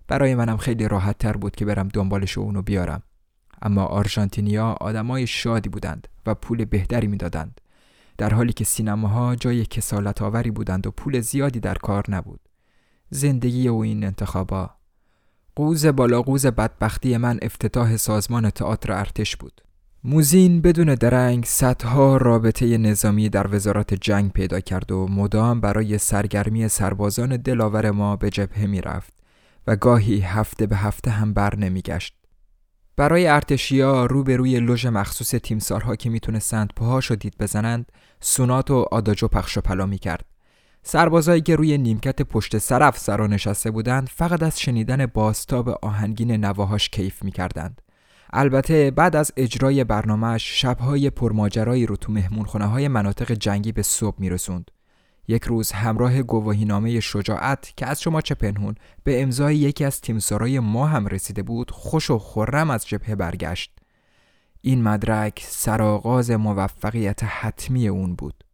برای 0.08 0.34
منم 0.34 0.56
خیلی 0.56 0.88
راحت 0.88 1.18
تر 1.18 1.32
بود 1.32 1.56
که 1.56 1.64
برم 1.64 1.88
دنبالش 1.88 2.38
اونو 2.38 2.62
بیارم. 2.62 3.02
اما 3.62 3.84
آرژانتینیا 3.84 4.76
آدمای 4.80 5.26
شادی 5.26 5.68
بودند 5.68 6.08
و 6.26 6.34
پول 6.34 6.64
بهتری 6.64 7.06
می‌دادند. 7.06 7.60
در 8.18 8.34
حالی 8.34 8.52
که 8.52 8.64
سینماها 8.64 9.36
جای 9.36 9.64
کسالت 9.64 10.22
آوری 10.22 10.50
بودند 10.50 10.86
و 10.86 10.90
پول 10.90 11.20
زیادی 11.20 11.60
در 11.60 11.74
کار 11.74 12.04
نبود. 12.08 12.40
زندگی 13.10 13.68
و 13.68 13.74
این 13.74 14.04
انتخابا 14.04 14.70
قوز 15.56 15.86
بالا 15.86 16.22
قوز 16.22 16.46
بدبختی 16.46 17.16
من 17.16 17.38
افتتاح 17.42 17.96
سازمان 17.96 18.50
تئاتر 18.50 18.92
ارتش 18.92 19.36
بود 19.36 19.60
موزین 20.04 20.60
بدون 20.60 20.94
درنگ 20.94 21.44
صدها 21.44 22.16
رابطه 22.16 22.78
نظامی 22.78 23.28
در 23.28 23.54
وزارت 23.54 23.94
جنگ 23.94 24.32
پیدا 24.32 24.60
کرد 24.60 24.92
و 24.92 25.08
مدام 25.08 25.60
برای 25.60 25.98
سرگرمی 25.98 26.68
سربازان 26.68 27.36
دلاور 27.36 27.90
ما 27.90 28.16
به 28.16 28.30
جبهه 28.30 28.66
می 28.66 28.80
رفت 28.80 29.14
و 29.66 29.76
گاهی 29.76 30.20
هفته 30.20 30.66
به 30.66 30.76
هفته 30.76 31.10
هم 31.10 31.34
بر 31.34 31.56
نمی 31.56 31.82
گشت. 31.82 32.21
برای 32.96 33.26
ارتشیا 33.26 34.06
روبروی 34.06 34.60
لژ 34.60 34.86
مخصوص 34.86 35.30
تیمسارها 35.30 35.96
که 35.96 36.10
می‌تونستند 36.10 36.72
پاهاشو 36.76 37.14
دید 37.14 37.34
بزنند 37.40 37.92
سونات 38.20 38.70
و 38.70 38.86
آداجو 38.90 39.28
پخش 39.28 39.58
و 39.58 39.60
پلا 39.60 39.86
می 39.86 39.98
کرد. 39.98 40.24
سربازایی 40.82 41.40
که 41.40 41.56
روی 41.56 41.78
نیمکت 41.78 42.22
پشت 42.22 42.58
سر 42.58 42.82
افسرا 42.82 43.26
نشسته 43.26 43.70
بودند 43.70 44.08
فقط 44.08 44.42
از 44.42 44.60
شنیدن 44.60 45.06
باستاب 45.06 45.68
آهنگین 45.68 46.32
نواهاش 46.32 46.88
کیف 46.88 47.22
می‌کردند. 47.22 47.82
البته 48.32 48.90
بعد 48.90 49.16
از 49.16 49.32
اجرای 49.36 49.84
برنامهش 49.84 50.60
شبهای 50.60 51.10
پرماجرایی 51.10 51.86
رو 51.86 51.96
تو 51.96 52.12
مهمونخونه 52.12 52.66
های 52.66 52.88
مناطق 52.88 53.32
جنگی 53.32 53.72
به 53.72 53.82
صبح 53.82 54.16
میرسوند. 54.18 54.70
یک 55.28 55.44
روز 55.44 55.72
همراه 55.72 56.22
گواهینامه 56.22 57.00
شجاعت 57.00 57.72
که 57.76 57.86
از 57.86 58.02
شما 58.02 58.20
چه 58.20 58.34
پنهون 58.34 58.74
به 59.04 59.22
امضای 59.22 59.56
یکی 59.56 59.84
از 59.84 60.00
تیمسارای 60.00 60.60
ما 60.60 60.86
هم 60.86 61.06
رسیده 61.06 61.42
بود 61.42 61.70
خوش 61.70 62.10
و 62.10 62.18
خرم 62.18 62.70
از 62.70 62.86
جبهه 62.86 63.14
برگشت. 63.14 63.76
این 64.60 64.82
مدرک 64.82 65.44
سرآغاز 65.46 66.30
موفقیت 66.30 67.24
حتمی 67.24 67.88
اون 67.88 68.14
بود. 68.14 68.44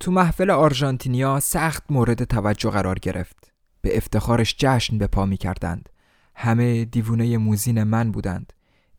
تو 0.00 0.10
محفل 0.10 0.50
آرژانتینیا 0.50 1.40
سخت 1.40 1.82
مورد 1.90 2.24
توجه 2.24 2.70
قرار 2.70 2.98
گرفت. 2.98 3.52
به 3.80 3.96
افتخارش 3.96 4.56
جشن 4.58 4.98
به 4.98 5.06
پا 5.06 5.26
می 5.26 5.36
کردند. 5.36 5.88
همه 6.34 6.84
دیوونه 6.84 7.38
موزین 7.38 7.82
من 7.82 8.12
بودند. 8.12 8.52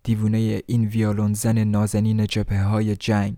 دیوونه 0.03 0.61
این 0.67 0.85
ویالون 0.85 1.33
زن 1.33 1.63
نازنین 1.63 2.25
جبهه 2.25 2.63
های 2.63 2.95
جنگ. 2.95 3.37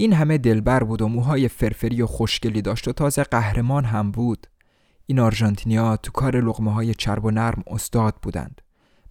این 0.00 0.12
همه 0.12 0.38
دلبر 0.38 0.84
بود 0.84 1.02
و 1.02 1.08
موهای 1.08 1.48
فرفری 1.48 2.02
و 2.02 2.06
خوشگلی 2.06 2.62
داشت 2.62 2.88
و 2.88 2.92
تازه 2.92 3.22
قهرمان 3.22 3.84
هم 3.84 4.10
بود. 4.10 4.46
این 5.06 5.18
آرژانتینیا 5.18 5.96
تو 5.96 6.12
کار 6.12 6.40
لغمه 6.40 6.72
های 6.72 6.94
چرب 6.94 7.24
و 7.24 7.30
نرم 7.30 7.62
استاد 7.66 8.14
بودند. 8.22 8.60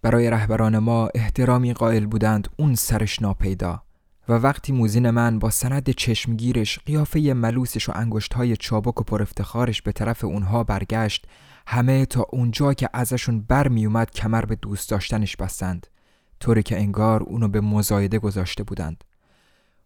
برای 0.02 0.30
رهبران 0.30 0.78
ما 0.78 1.08
احترامی 1.14 1.72
قائل 1.72 2.06
بودند 2.06 2.48
اون 2.56 2.74
سرش 2.74 3.22
ناپیدا. 3.22 3.82
و 4.28 4.32
وقتی 4.32 4.72
موزین 4.72 5.10
من 5.10 5.38
با 5.38 5.50
سند 5.50 5.90
چشمگیرش 5.90 6.78
قیافه 6.78 7.20
ملوسش 7.20 7.88
و 7.88 7.92
انگشتهای 7.94 8.56
چابک 8.56 9.00
و 9.00 9.04
پر 9.04 9.22
افتخارش 9.22 9.82
به 9.82 9.92
طرف 9.92 10.24
اونها 10.24 10.64
برگشت 10.64 11.26
همه 11.66 12.06
تا 12.06 12.26
اونجا 12.30 12.74
که 12.74 12.88
ازشون 12.92 13.40
بر 13.40 13.68
اومد 13.68 14.10
کمر 14.10 14.44
به 14.44 14.56
دوست 14.56 14.90
داشتنش 14.90 15.36
بستند 15.36 15.86
طوری 16.40 16.62
که 16.62 16.76
انگار 16.76 17.22
اونو 17.22 17.48
به 17.48 17.60
مزایده 17.60 18.18
گذاشته 18.18 18.62
بودند 18.62 19.04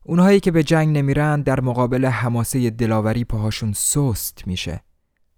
اونهایی 0.05 0.41
که 0.41 0.51
به 0.51 0.63
جنگ 0.63 0.99
نمیرن 0.99 1.43
در 1.43 1.61
مقابل 1.61 2.07
حماسه 2.07 2.71
دلاوری 2.71 3.25
پاهاشون 3.25 3.73
سست 3.73 4.47
میشه. 4.47 4.81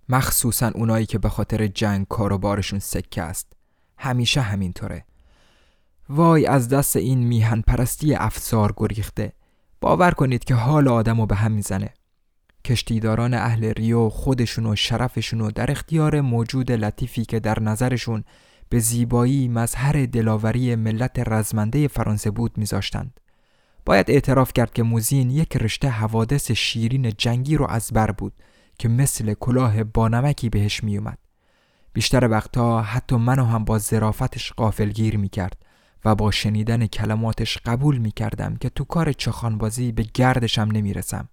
مخصوصا 0.08 0.70
اونایی 0.74 1.06
که 1.06 1.18
به 1.18 1.28
خاطر 1.28 1.66
جنگ 1.66 2.06
کاروبارشون 2.08 2.78
سکه 2.78 3.22
است. 3.22 3.52
همیشه 3.98 4.40
همینطوره. 4.40 5.04
وای 6.08 6.46
از 6.46 6.68
دست 6.68 6.96
این 6.96 7.18
میهن 7.18 7.60
پرستی 7.60 8.14
افسار 8.14 8.74
گریخته. 8.76 9.32
باور 9.80 10.10
کنید 10.10 10.44
که 10.44 10.54
حال 10.54 10.88
آدم 10.88 11.20
رو 11.20 11.26
به 11.26 11.34
هم 11.34 11.52
می‌زنه. 11.52 11.94
کشتیداران 12.64 13.34
اهل 13.34 13.64
ریو 13.64 14.08
خودشون 14.08 14.66
و 14.66 14.76
شرفشون 14.76 15.40
و 15.40 15.50
در 15.50 15.70
اختیار 15.70 16.20
موجود 16.20 16.72
لطیفی 16.72 17.24
که 17.24 17.40
در 17.40 17.60
نظرشون 17.60 18.24
به 18.68 18.78
زیبایی 18.78 19.48
مظهر 19.48 20.06
دلاوری 20.06 20.74
ملت 20.74 21.18
رزمنده 21.28 21.88
فرانسه 21.88 22.30
بود 22.30 22.58
میذاشتند. 22.58 23.20
باید 23.86 24.10
اعتراف 24.10 24.52
کرد 24.52 24.72
که 24.72 24.82
موزین 24.82 25.30
یک 25.30 25.56
رشته 25.56 25.88
حوادث 25.88 26.50
شیرین 26.50 27.12
جنگی 27.18 27.56
رو 27.56 27.66
از 27.70 27.90
بر 27.92 28.10
بود 28.10 28.32
که 28.78 28.88
مثل 28.88 29.34
کلاه 29.34 29.84
بانمکی 29.84 30.48
بهش 30.48 30.84
میومد 30.84 31.18
بیشتر 31.92 32.28
وقتها 32.28 32.82
حتی 32.82 33.16
منو 33.16 33.44
هم 33.44 33.64
با 33.64 33.78
ظرافتش 33.78 34.52
غافلگیر 34.52 35.16
می‌کرد 35.16 35.62
و 36.04 36.14
با 36.14 36.30
شنیدن 36.30 36.86
کلماتش 36.86 37.58
قبول 37.58 37.98
می 37.98 38.10
کردم 38.10 38.56
که 38.56 38.68
تو 38.68 38.84
کار 38.84 39.12
چخانبازی 39.12 39.92
به 39.92 40.04
گردشم 40.14 40.68
نمی 40.72 40.92
رسم. 40.92 41.28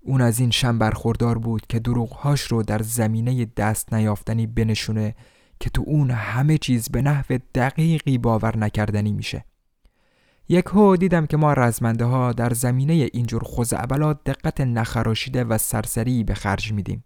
اون 0.00 0.20
از 0.20 0.40
این 0.40 0.50
شم 0.50 0.78
برخوردار 0.78 1.38
بود 1.38 1.66
که 1.66 1.78
دروغهاش 1.78 2.40
رو 2.40 2.62
در 2.62 2.82
زمینه 2.82 3.44
دست 3.44 3.94
نیافتنی 3.94 4.46
بنشونه 4.46 5.14
که 5.60 5.70
تو 5.70 5.84
اون 5.86 6.10
همه 6.10 6.58
چیز 6.58 6.88
به 6.88 7.02
نحو 7.02 7.38
دقیقی 7.54 8.18
باور 8.18 8.58
نکردنی 8.58 9.12
میشه. 9.12 9.44
یک 10.48 10.64
هو 10.66 10.96
دیدم 10.96 11.26
که 11.26 11.36
ما 11.36 11.52
رزمنده 11.52 12.04
ها 12.04 12.32
در 12.32 12.52
زمینه 12.52 12.92
اینجور 12.92 13.42
خوزعبلات 13.42 14.24
دقت 14.24 14.60
نخراشیده 14.60 15.44
و 15.44 15.58
سرسری 15.58 16.24
به 16.24 16.34
خرج 16.34 16.72
میدیم. 16.72 17.04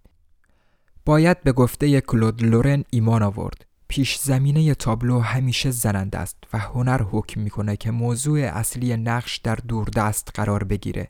باید 1.05 1.42
به 1.42 1.53
گفته 1.53 2.01
کلود 2.01 2.42
لورن 2.42 2.85
ایمان 2.90 3.22
آورد. 3.22 3.64
پیش 3.88 4.18
زمینه 4.18 4.74
تابلو 4.74 5.20
همیشه 5.20 5.70
زننده 5.70 6.18
است 6.18 6.37
و 6.53 6.59
هنر 6.59 7.03
حکم 7.03 7.40
می‌کنه 7.40 7.77
که 7.77 7.90
موضوع 7.90 8.40
اصلی 8.40 8.96
نقش 8.96 9.37
در 9.37 9.55
دوردست 9.55 10.31
قرار 10.35 10.64
بگیره. 10.64 11.09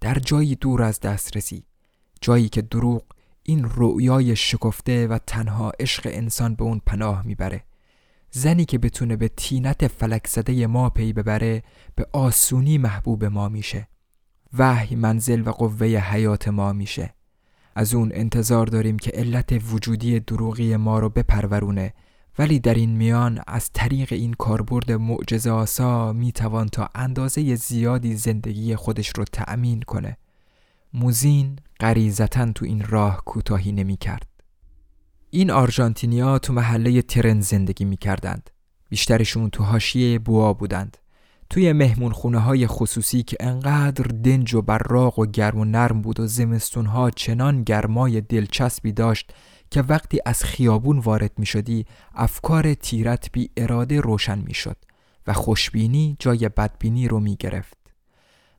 در 0.00 0.14
جایی 0.14 0.54
دور 0.54 0.82
از 0.82 1.00
دسترسی. 1.00 1.64
جایی 2.20 2.48
که 2.48 2.62
دروغ 2.62 3.02
این 3.42 3.70
رؤیای 3.74 4.36
شکفته 4.36 5.06
و 5.06 5.18
تنها 5.26 5.72
عشق 5.80 6.08
انسان 6.12 6.54
به 6.54 6.64
اون 6.64 6.80
پناه 6.86 7.26
می‌بره. 7.26 7.64
زنی 8.30 8.64
که 8.64 8.78
بتونه 8.78 9.16
به 9.16 9.28
تینت 9.28 9.86
فلک 9.86 10.26
زده 10.26 10.66
ما 10.66 10.90
پی 10.90 11.12
ببره 11.12 11.62
به 11.94 12.06
آسونی 12.12 12.78
محبوب 12.78 13.24
ما 13.24 13.48
میشه. 13.48 13.88
وحی 14.58 14.96
منزل 14.96 15.48
و 15.48 15.50
قوه 15.50 15.86
حیات 15.86 16.48
ما 16.48 16.72
میشه. 16.72 17.14
از 17.74 17.94
اون 17.94 18.10
انتظار 18.14 18.66
داریم 18.66 18.98
که 18.98 19.10
علت 19.10 19.62
وجودی 19.72 20.20
دروغی 20.20 20.76
ما 20.76 20.98
رو 20.98 21.08
بپرورونه. 21.08 21.92
ولی 22.38 22.58
در 22.58 22.74
این 22.74 22.90
میان 22.90 23.40
از 23.46 23.70
طریق 23.72 24.12
این 24.12 24.34
کاربرد 24.34 24.92
معجزه 24.92 25.50
آسا 25.50 26.12
می‌توان 26.12 26.68
تا 26.68 26.90
اندازه 26.94 27.54
زیادی 27.54 28.16
زندگی 28.16 28.76
خودش 28.76 29.12
رو 29.16 29.24
تأمین 29.24 29.82
کنه. 29.82 30.16
موزین 30.94 31.58
غریزتا 31.80 32.52
تو 32.52 32.64
این 32.64 32.84
راه 32.88 33.22
کوتاهی 33.24 33.72
نمی 33.72 33.96
کرد. 33.96 34.35
این 35.36 35.50
آرژانتینیا 35.50 36.38
تو 36.38 36.52
محله 36.52 37.02
ترن 37.02 37.40
زندگی 37.40 37.84
می 37.84 37.96
کردند. 37.96 38.50
بیشترشون 38.88 39.50
تو 39.50 39.64
هاشیه 39.64 40.18
بوا 40.18 40.52
بودند. 40.52 40.96
توی 41.50 41.72
مهمون 41.72 42.12
خونه 42.12 42.38
های 42.38 42.66
خصوصی 42.66 43.22
که 43.22 43.36
انقدر 43.40 44.04
دنج 44.04 44.54
و 44.54 44.62
براق 44.62 45.18
و 45.18 45.26
گرم 45.26 45.58
و 45.58 45.64
نرم 45.64 46.02
بود 46.02 46.20
و 46.20 46.26
زمستون 46.26 46.86
ها 46.86 47.10
چنان 47.10 47.62
گرمای 47.62 48.20
دلچسبی 48.20 48.92
داشت 48.92 49.32
که 49.70 49.82
وقتی 49.82 50.20
از 50.26 50.44
خیابون 50.44 50.98
وارد 50.98 51.32
می 51.38 51.46
شدی 51.46 51.86
افکار 52.14 52.74
تیرت 52.74 53.32
بی 53.32 53.50
اراده 53.56 54.00
روشن 54.00 54.38
می 54.38 54.54
شد 54.54 54.76
و 55.26 55.32
خوشبینی 55.32 56.16
جای 56.18 56.48
بدبینی 56.48 57.08
رو 57.08 57.20
می 57.20 57.36
گرفت. 57.36 57.85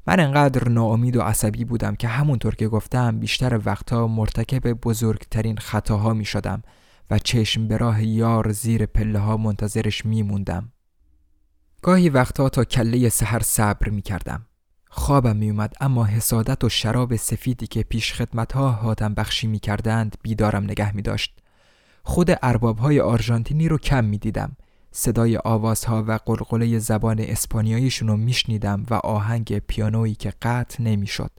من 0.07 0.19
انقدر 0.19 0.69
ناامید 0.69 1.17
و 1.17 1.21
عصبی 1.21 1.65
بودم 1.65 1.95
که 1.95 2.07
همونطور 2.07 2.55
که 2.55 2.67
گفتم 2.67 3.19
بیشتر 3.19 3.59
وقتها 3.65 4.07
مرتکب 4.07 4.73
بزرگترین 4.73 5.57
خطاها 5.57 6.13
می 6.13 6.25
شدم 6.25 6.63
و 7.09 7.19
چشم 7.19 7.67
به 7.67 7.77
راه 7.77 8.03
یار 8.03 8.51
زیر 8.51 8.85
پله 8.85 9.19
ها 9.19 9.37
منتظرش 9.37 10.05
می 10.05 10.23
موندم. 10.23 10.71
گاهی 11.81 12.09
وقتها 12.09 12.49
تا 12.49 12.63
کله 12.63 13.09
سحر 13.09 13.39
صبر 13.39 13.89
می 13.89 14.01
کردم. 14.01 14.45
خوابم 14.89 15.35
می 15.35 15.49
اومد 15.49 15.73
اما 15.81 16.05
حسادت 16.05 16.63
و 16.63 16.69
شراب 16.69 17.15
سفیدی 17.15 17.67
که 17.67 17.83
پیش 17.83 18.13
خدمت 18.13 18.53
ها 18.53 18.71
حاتم 18.71 19.13
بخشی 19.13 19.47
می 19.47 19.59
کردند 19.59 20.17
بیدارم 20.21 20.63
نگه 20.63 20.95
می 20.95 21.01
داشت. 21.01 21.39
خود 22.03 22.31
ارباب 22.41 22.77
های 22.77 22.99
آرژانتینی 22.99 23.67
رو 23.67 23.77
کم 23.77 24.05
می 24.05 24.17
دیدم. 24.17 24.55
صدای 24.91 25.37
آوازها 25.37 26.03
و 26.03 26.19
قلقله 26.25 26.79
زبان 26.79 27.19
اسپانیاییشون 27.19 28.07
رو 28.07 28.17
میشنیدم 28.17 28.85
و 28.89 28.93
آهنگ 28.93 29.59
پیانویی 29.59 30.15
که 30.15 30.33
قطع 30.41 30.83
نمی‌شد. 30.83 31.31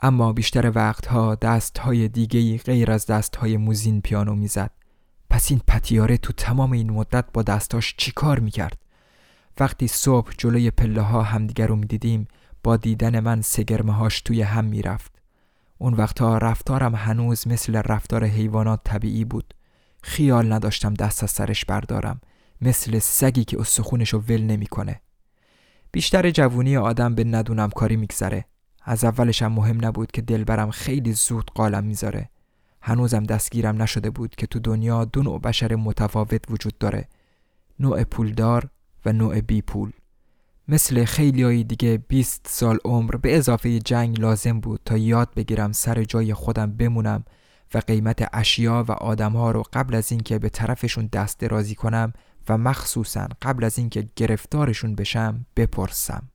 اما 0.00 0.32
بیشتر 0.32 0.72
وقتها 0.74 1.34
دستهای 1.34 2.08
دیگهی 2.08 2.58
غیر 2.58 2.90
از 2.90 3.06
دستهای 3.06 3.56
موزین 3.56 4.00
پیانو 4.00 4.34
می‌زد. 4.34 4.70
پس 5.30 5.50
این 5.50 5.60
پتیاره 5.66 6.16
تو 6.16 6.32
تمام 6.32 6.72
این 6.72 6.90
مدت 6.90 7.24
با 7.32 7.42
دستاش 7.42 7.94
چیکار 7.98 8.38
می‌کرد؟ 8.38 8.76
وقتی 9.60 9.88
صبح 9.88 10.32
جلوی 10.38 10.70
پله 10.70 11.00
ها 11.00 11.22
همدیگر 11.22 11.66
رو 11.66 11.76
می‌دیدیم 11.76 12.28
با 12.62 12.76
دیدن 12.76 13.20
من 13.20 13.42
سگرمه 13.42 13.92
هاش 13.92 14.20
توی 14.20 14.42
هم 14.42 14.64
می‌رفت. 14.64 15.12
اون 15.78 15.94
وقتها 15.94 16.38
رفتارم 16.38 16.94
هنوز 16.94 17.48
مثل 17.48 17.82
رفتار 17.84 18.24
حیوانات 18.24 18.80
طبیعی 18.84 19.24
بود. 19.24 19.54
خیال 20.02 20.52
نداشتم 20.52 20.94
دست 20.94 21.22
از 21.22 21.30
سرش 21.30 21.64
بردارم. 21.64 22.20
مثل 22.62 22.98
سگی 22.98 23.44
که 23.44 23.60
استخونشو 23.60 24.18
ول 24.18 24.42
نمی‌کنه. 24.42 25.00
بیشتر 25.92 26.30
جوونی 26.30 26.76
آدم 26.76 27.14
به 27.14 27.24
ندونم 27.24 27.70
کاری 27.70 27.96
میگذره. 27.96 28.44
از 28.82 29.04
اولش 29.04 29.42
هم 29.42 29.52
مهم 29.52 29.84
نبود 29.84 30.12
که 30.12 30.22
دلبرم 30.22 30.70
خیلی 30.70 31.12
زود 31.12 31.50
قالم 31.54 31.84
می‌ذاره. 31.84 32.30
هنوزم 32.82 33.24
دستگیرم 33.24 33.82
نشده 33.82 34.10
بود 34.10 34.34
که 34.34 34.46
تو 34.46 34.58
دنیا 34.58 35.04
دو 35.04 35.22
نوع 35.22 35.40
بشر 35.40 35.74
متفاوت 35.74 36.50
وجود 36.50 36.78
داره. 36.78 37.08
نوع 37.80 38.04
پولدار 38.04 38.68
و 39.04 39.12
نوع 39.12 39.40
بی 39.40 39.62
پول. 39.62 39.92
مثل 40.68 41.04
خیلی 41.04 41.42
های 41.42 41.64
دیگه 41.64 41.98
20 42.08 42.46
سال 42.48 42.78
عمر 42.84 43.16
به 43.16 43.36
اضافه 43.36 43.78
جنگ 43.78 44.20
لازم 44.20 44.60
بود 44.60 44.80
تا 44.84 44.96
یاد 44.96 45.34
بگیرم 45.34 45.72
سر 45.72 46.04
جای 46.04 46.34
خودم 46.34 46.72
بمونم 46.72 47.24
و 47.74 47.78
قیمت 47.78 48.28
اشیا 48.32 48.84
و 48.88 48.92
آدمها 48.92 49.50
رو 49.50 49.62
قبل 49.72 49.94
از 49.94 50.12
اینکه 50.12 50.38
به 50.38 50.48
طرفشون 50.48 51.06
دست 51.12 51.40
درازی 51.40 51.74
کنم 51.74 52.12
و 52.48 52.58
مخصوصا 52.58 53.28
قبل 53.42 53.64
از 53.64 53.78
اینکه 53.78 54.08
گرفتارشون 54.16 54.94
بشم 54.94 55.46
بپرسم. 55.56 56.28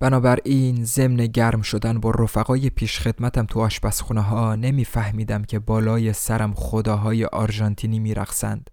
بنابراین 0.00 0.84
ضمن 0.84 1.16
گرم 1.26 1.62
شدن 1.62 2.00
با 2.00 2.10
رفقای 2.10 2.70
پیش 2.70 3.00
خدمتم 3.00 3.46
تو 3.46 3.60
آشپزخونه 3.60 4.20
ها 4.20 4.54
نمیفهمیدم 4.54 5.44
که 5.44 5.58
بالای 5.58 6.12
سرم 6.12 6.54
خداهای 6.54 7.24
آرژانتینی 7.24 7.98
میرقصند. 7.98 8.70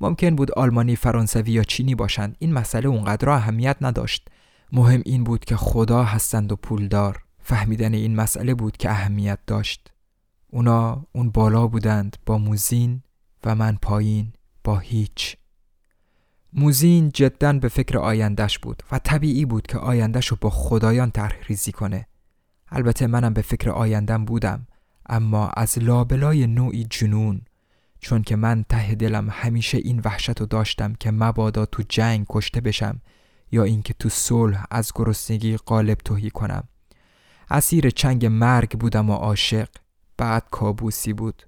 ممکن 0.00 0.36
بود 0.36 0.52
آلمانی، 0.52 0.96
فرانسوی 0.96 1.52
یا 1.52 1.62
چینی 1.62 1.94
باشند. 1.94 2.36
این 2.38 2.52
مسئله 2.52 2.88
اونقدر 2.88 3.30
اهمیت 3.30 3.76
نداشت. 3.80 4.28
مهم 4.72 5.02
این 5.04 5.24
بود 5.24 5.44
که 5.44 5.56
خدا 5.56 6.04
هستند 6.04 6.52
و 6.52 6.56
پولدار. 6.56 7.22
فهمیدن 7.42 7.94
این 7.94 8.16
مسئله 8.16 8.54
بود 8.54 8.76
که 8.76 8.90
اهمیت 8.90 9.38
داشت. 9.46 9.92
اونا 10.50 11.06
اون 11.12 11.30
بالا 11.30 11.66
بودند 11.66 12.16
با 12.26 12.38
موزین 12.38 13.02
و 13.44 13.54
من 13.54 13.78
پایین 13.82 14.32
با 14.64 14.78
هیچ. 14.78 15.36
موزین 16.56 17.10
جدا 17.14 17.52
به 17.52 17.68
فکر 17.68 17.98
آیندهش 17.98 18.58
بود 18.58 18.82
و 18.92 18.98
طبیعی 18.98 19.44
بود 19.44 19.66
که 19.66 19.78
آیندهش 19.78 20.26
رو 20.26 20.36
با 20.40 20.50
خدایان 20.50 21.10
طرح 21.10 21.36
ریزی 21.48 21.72
کنه. 21.72 22.06
البته 22.68 23.06
منم 23.06 23.34
به 23.34 23.42
فکر 23.42 23.70
آیندم 23.70 24.24
بودم 24.24 24.66
اما 25.06 25.48
از 25.48 25.78
لابلای 25.78 26.46
نوعی 26.46 26.84
جنون 26.90 27.40
چون 28.00 28.22
که 28.22 28.36
من 28.36 28.64
ته 28.68 28.94
دلم 28.94 29.28
همیشه 29.30 29.78
این 29.78 30.00
وحشت 30.04 30.40
رو 30.40 30.46
داشتم 30.46 30.94
که 31.00 31.10
مبادا 31.10 31.66
تو 31.66 31.82
جنگ 31.88 32.26
کشته 32.28 32.60
بشم 32.60 33.00
یا 33.52 33.62
اینکه 33.62 33.94
تو 33.94 34.08
صلح 34.08 34.64
از 34.70 34.92
گرسنگی 34.94 35.56
قالب 35.56 35.98
توهی 35.98 36.30
کنم. 36.30 36.68
اسیر 37.50 37.90
چنگ 37.90 38.26
مرگ 38.26 38.78
بودم 38.78 39.10
و 39.10 39.14
عاشق 39.14 39.68
بعد 40.16 40.44
کابوسی 40.50 41.12
بود 41.12 41.42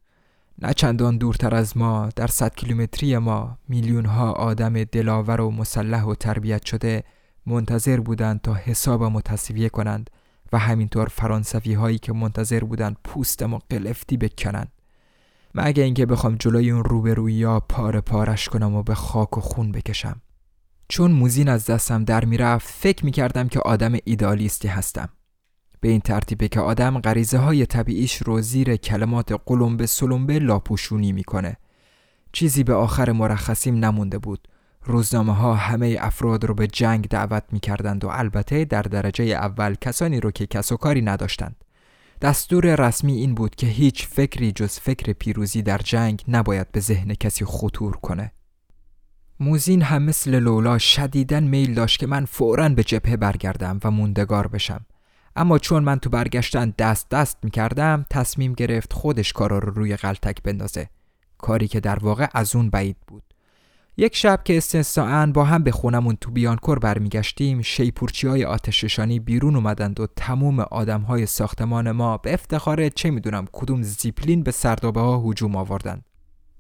نه 0.63 0.73
چندان 0.73 1.19
دورتر 1.19 1.55
از 1.55 1.77
ما 1.77 2.09
در 2.17 2.27
صد 2.27 2.55
کیلومتری 2.55 3.19
ما 3.19 3.59
میلیون 3.69 4.05
ها 4.05 4.33
آدم 4.33 4.85
دلاور 4.85 5.41
و 5.41 5.51
مسلح 5.51 6.03
و 6.03 6.15
تربیت 6.15 6.65
شده 6.65 7.05
منتظر 7.47 8.01
بودند 8.01 8.41
تا 8.41 8.55
حسابم 8.55 9.21
تصویه 9.21 9.69
کنند 9.69 10.11
و 10.53 10.59
همینطور 10.59 11.09
فرانسوی 11.09 11.75
هایی 11.75 11.99
که 11.99 12.13
منتظر 12.13 12.65
بودند 12.65 12.97
پوستم 13.05 13.55
و 13.55 13.59
قلفتی 13.71 14.17
بکنند. 14.17 14.73
مگه 15.55 15.83
اینکه 15.83 16.07
بخوام 16.07 16.37
جلوی 16.37 16.71
اون 16.71 16.85
روبرویی 16.85 17.37
یا 17.37 17.61
پاره 17.61 18.01
پارش 18.01 18.49
کنم 18.49 18.75
و 18.75 18.83
به 18.83 18.95
خاک 18.95 19.39
و 19.39 19.41
خون 19.41 19.73
بکشم. 19.73 20.21
چون 20.89 21.11
موزین 21.11 21.49
از 21.49 21.67
دستم 21.67 22.05
در 22.05 22.25
می‌رفت 22.25 22.69
فکر 22.69 23.05
می‌کردم 23.05 23.49
که 23.49 23.61
آدم 23.61 23.93
ایدالیستی 24.05 24.69
هستم. 24.69 25.09
به 25.81 25.89
این 25.89 26.01
ترتیبه 26.01 26.49
که 26.49 26.61
آدم 26.61 26.99
غریزه 26.99 27.39
های 27.39 27.67
طبیعیش 27.67 28.17
رو 28.17 28.41
زیر 28.41 28.77
کلمات 28.77 29.41
قلمبه 29.47 29.87
سلمبه 29.87 30.39
لاپوشونی 30.39 31.13
می‌کنه. 31.13 31.57
چیزی 32.33 32.65
به 32.65 32.75
آخر 32.75 33.13
مرخصیم 33.13 33.85
نمونده 33.85 34.19
بود. 34.19 34.49
روزنامه 34.85 35.35
ها 35.35 35.55
همه 35.55 35.97
افراد 36.01 36.45
رو 36.45 36.55
به 36.55 36.67
جنگ 36.67 37.09
دعوت 37.09 37.45
می‌کردند 37.53 38.05
و 38.05 38.09
البته 38.09 38.65
در 38.65 38.83
درجه 38.83 39.25
اول 39.25 39.75
کسانی 39.75 40.21
رو 40.21 40.31
که 40.31 40.47
کس 40.47 40.73
و 40.73 40.77
کاری 40.77 41.03
نداشتند. 41.03 41.57
دستور 42.23 42.89
رسمی 42.89 43.13
این 43.13 43.35
بود 43.35 43.55
که 43.55 43.67
هیچ 43.67 44.07
فکری 44.07 44.53
جز 44.53 44.79
فکر 44.79 45.13
پیروزی 45.13 45.63
در 45.63 45.79
جنگ 45.79 46.23
نباید 46.29 46.73
به 46.73 46.81
ذهن 46.81 47.15
کسی 47.15 47.45
خطور 47.45 47.97
کنه. 47.97 48.33
موزین 49.41 49.83
هم 49.83 50.03
مثل 50.03 50.39
لولا 50.39 50.79
شدیدن 50.79 51.45
میل 51.45 51.75
داشت 51.75 51.99
که 51.99 52.07
من 52.07 52.25
فوراً 52.25 52.69
به 52.69 52.85
جبهه 52.85 53.17
برگردم 53.17 53.81
و 53.85 53.91
موندگار 53.91 54.49
بشم. 54.49 54.87
اما 55.37 55.59
چون 55.59 55.85
من 55.85 55.99
تو 55.99 56.11
برگشتن 56.11 56.75
دست 56.79 57.09
دست 57.11 57.39
می 57.43 57.51
کردم 57.51 58.07
تصمیم 58.11 58.53
گرفت 58.53 58.93
خودش 58.93 59.33
کارا 59.33 59.59
رو 59.59 59.73
روی 59.73 59.97
غلطک 59.97 60.43
بندازه. 60.43 60.89
کاری 61.39 61.69
که 61.69 61.81
در 61.81 61.99
واقع 61.99 62.27
از 62.35 62.57
اون 62.57 62.71
بعید 62.71 62.97
بود. 63.07 63.23
یک 63.97 64.17
شب 64.17 64.41
که 64.45 64.57
استثناءن 64.57 65.33
با 65.33 65.45
هم 65.45 65.63
به 65.63 65.73
خونمون 65.73 66.17
تو 66.21 66.31
بیانکور 66.31 66.79
برمیگشتیم 66.79 67.63
شیپورچی 67.63 68.27
های 68.27 68.45
آتششانی 68.45 69.21
بیرون 69.21 69.57
اومدند 69.57 70.01
و 70.01 70.07
تموم 70.17 70.61
آدم 70.61 71.01
های 71.01 71.27
ساختمان 71.27 71.91
ما 71.91 72.17
به 72.17 72.35
افتخار 72.35 72.89
چه 72.89 73.11
می‌دونم 73.11 73.47
کدوم 73.53 73.83
زیپلین 73.83 74.43
به 74.43 74.51
سردابه 74.51 75.01
ها 75.01 75.23
هجوم 75.27 75.57
آوردند. 75.57 76.05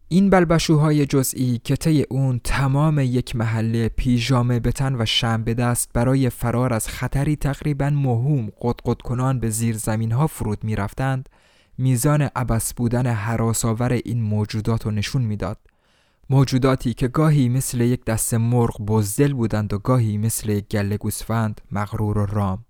این 0.09 0.31
بلبشوهای 0.31 1.07
جزئی 1.07 1.61
که 1.65 1.77
طی 1.77 2.03
اون 2.03 2.41
تمام 2.45 2.99
یک 2.99 3.37
محله 3.37 3.89
پیژامه 3.89 4.61
بتن 4.61 4.95
و 4.95 5.05
شم 5.07 5.45
به 5.45 5.55
دست 5.55 5.91
برای 5.95 6.31
فرار 6.31 6.75
از 6.75 6.89
خطری 6.89 7.37
تقریبا 7.37 7.91
مهم 7.91 8.53
قدقد 8.63 9.01
کنان 9.03 9.41
به 9.41 9.51
زیر 9.51 9.77
زمین 9.77 10.13
ها 10.13 10.27
فرود 10.27 10.65
می 10.65 10.77
رفتند 10.77 11.29
میزان 11.79 12.23
عبس 12.23 12.75
بودن 12.75 13.07
حراساور 13.07 13.93
این 13.93 14.23
موجودات 14.23 14.87
رو 14.87 14.91
نشون 14.91 15.23
می‌داد. 15.23 15.59
موجوداتی 16.31 16.95
که 16.95 17.09
گاهی 17.09 17.49
مثل 17.49 17.81
یک 17.81 18.05
دست 18.05 18.35
مرغ 18.35 18.81
بزدل 18.81 19.33
بودند 19.33 19.73
و 19.73 19.79
گاهی 19.79 20.19
مثل 20.19 20.49
یک 20.49 20.69
گله 20.69 20.97
گوسفند 20.97 21.61
مغرور 21.73 22.19
و 22.19 22.27
رام 22.27 22.66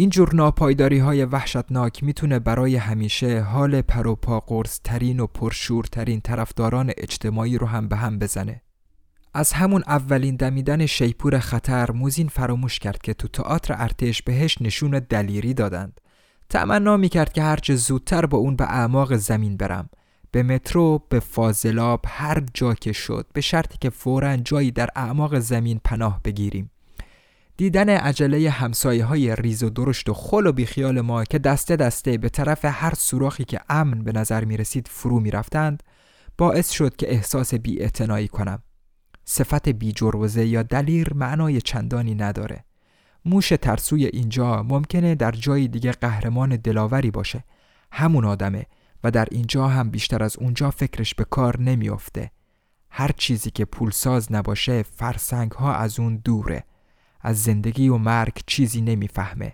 اینجور 0.00 0.34
ناپایداری 0.34 0.98
های 0.98 1.24
وحشتناک 1.24 2.04
می‌تونه 2.04 2.38
برای 2.38 2.76
همیشه 2.76 3.40
حال 3.40 3.82
پروپا 3.82 4.40
قرص 4.40 4.80
ترین 4.84 5.20
و 5.20 5.26
پرشورترین 5.26 6.20
طرفداران 6.20 6.92
اجتماعی 6.96 7.58
رو 7.58 7.66
هم 7.66 7.88
به 7.88 7.96
هم 7.96 8.18
بزنه. 8.18 8.62
از 9.34 9.52
همون 9.52 9.82
اولین 9.86 10.36
دمیدن 10.36 10.86
شیپور 10.86 11.38
خطر 11.38 11.90
موزین 11.90 12.28
فراموش 12.28 12.78
کرد 12.78 13.02
که 13.02 13.14
تو 13.14 13.28
تئاتر 13.28 13.74
ارتش 13.78 14.22
بهش 14.22 14.62
نشون 14.62 14.90
دلیری 15.08 15.54
دادند. 15.54 16.00
تمنا 16.48 16.96
می‌کرد 16.96 17.32
که 17.32 17.42
هرچه 17.42 17.74
زودتر 17.74 18.26
با 18.26 18.38
اون 18.38 18.56
به 18.56 18.64
اعماق 18.64 19.16
زمین 19.16 19.56
برم. 19.56 19.88
به 20.30 20.42
مترو، 20.42 21.02
به 21.08 21.20
فاضلاب، 21.20 22.04
هر 22.08 22.42
جا 22.54 22.74
که 22.74 22.92
شد 22.92 23.26
به 23.32 23.40
شرطی 23.40 23.78
که 23.80 23.90
فورا 23.90 24.36
جایی 24.36 24.70
در 24.70 24.88
اعماق 24.96 25.38
زمین 25.38 25.80
پناه 25.84 26.20
بگیریم. 26.24 26.70
دیدن 27.60 27.88
عجله 27.88 28.50
همسایه 28.50 29.04
های 29.04 29.36
ریز 29.36 29.62
و 29.62 29.70
درشت 29.70 30.08
و 30.08 30.14
خل 30.14 30.46
و 30.46 30.52
بیخیال 30.52 31.00
ما 31.00 31.24
که 31.24 31.38
دسته 31.38 31.76
دسته 31.76 32.18
به 32.18 32.28
طرف 32.28 32.64
هر 32.64 32.94
سوراخی 32.94 33.44
که 33.44 33.60
امن 33.68 34.04
به 34.04 34.12
نظر 34.12 34.44
می 34.44 34.56
رسید 34.56 34.88
فرو 34.88 35.20
می 35.20 35.30
رفتند 35.30 35.82
باعث 36.38 36.70
شد 36.70 36.96
که 36.96 37.12
احساس 37.12 37.54
بی 37.54 38.28
کنم. 38.28 38.62
صفت 39.24 39.68
بی 39.68 39.92
جروزه 39.92 40.46
یا 40.46 40.62
دلیر 40.62 41.14
معنای 41.14 41.60
چندانی 41.60 42.14
نداره. 42.14 42.64
موش 43.24 43.48
ترسوی 43.48 44.06
اینجا 44.06 44.62
ممکنه 44.62 45.14
در 45.14 45.32
جای 45.32 45.68
دیگه 45.68 45.92
قهرمان 45.92 46.56
دلاوری 46.56 47.10
باشه. 47.10 47.44
همون 47.92 48.24
آدمه 48.24 48.66
و 49.04 49.10
در 49.10 49.28
اینجا 49.30 49.68
هم 49.68 49.90
بیشتر 49.90 50.22
از 50.22 50.36
اونجا 50.36 50.70
فکرش 50.70 51.14
به 51.14 51.24
کار 51.24 51.60
نمیافته. 51.60 52.30
هر 52.90 53.10
چیزی 53.16 53.50
که 53.50 53.64
پولساز 53.64 54.32
نباشه 54.32 54.82
فرسنگ 54.82 55.52
ها 55.52 55.74
از 55.74 56.00
اون 56.00 56.16
دوره. 56.16 56.64
از 57.20 57.42
زندگی 57.42 57.88
و 57.88 57.96
مرگ 57.98 58.42
چیزی 58.46 58.80
نمی‌فهمه. 58.80 59.52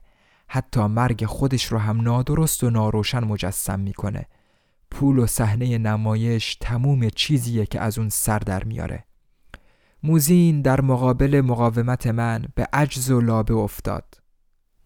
حتی 0.48 0.80
مرگ 0.80 1.24
خودش 1.24 1.64
رو 1.64 1.78
هم 1.78 2.00
نادرست 2.00 2.64
و 2.64 2.70
ناروشن 2.70 3.24
مجسم 3.24 3.80
می‌کنه. 3.80 4.26
پول 4.90 5.18
و 5.18 5.26
صحنه 5.26 5.78
نمایش 5.78 6.56
تموم 6.60 7.08
چیزیه 7.08 7.66
که 7.66 7.80
از 7.80 7.98
اون 7.98 8.08
سر 8.08 8.38
در 8.38 8.64
میاره. 8.64 9.04
موزین 10.02 10.62
در 10.62 10.80
مقابل 10.80 11.40
مقاومت 11.40 12.06
من 12.06 12.44
به 12.54 12.68
عجز 12.72 13.10
و 13.10 13.20
لابه 13.20 13.54
افتاد. 13.54 14.14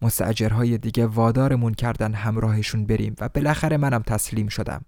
مستجرهای 0.01 0.77
دیگه 0.77 1.05
وادارمون 1.05 1.73
کردن 1.73 2.13
همراهشون 2.13 2.85
بریم 2.85 3.15
و 3.19 3.29
بالاخره 3.29 3.77
منم 3.77 4.01
تسلیم 4.01 4.47
شدم. 4.47 4.85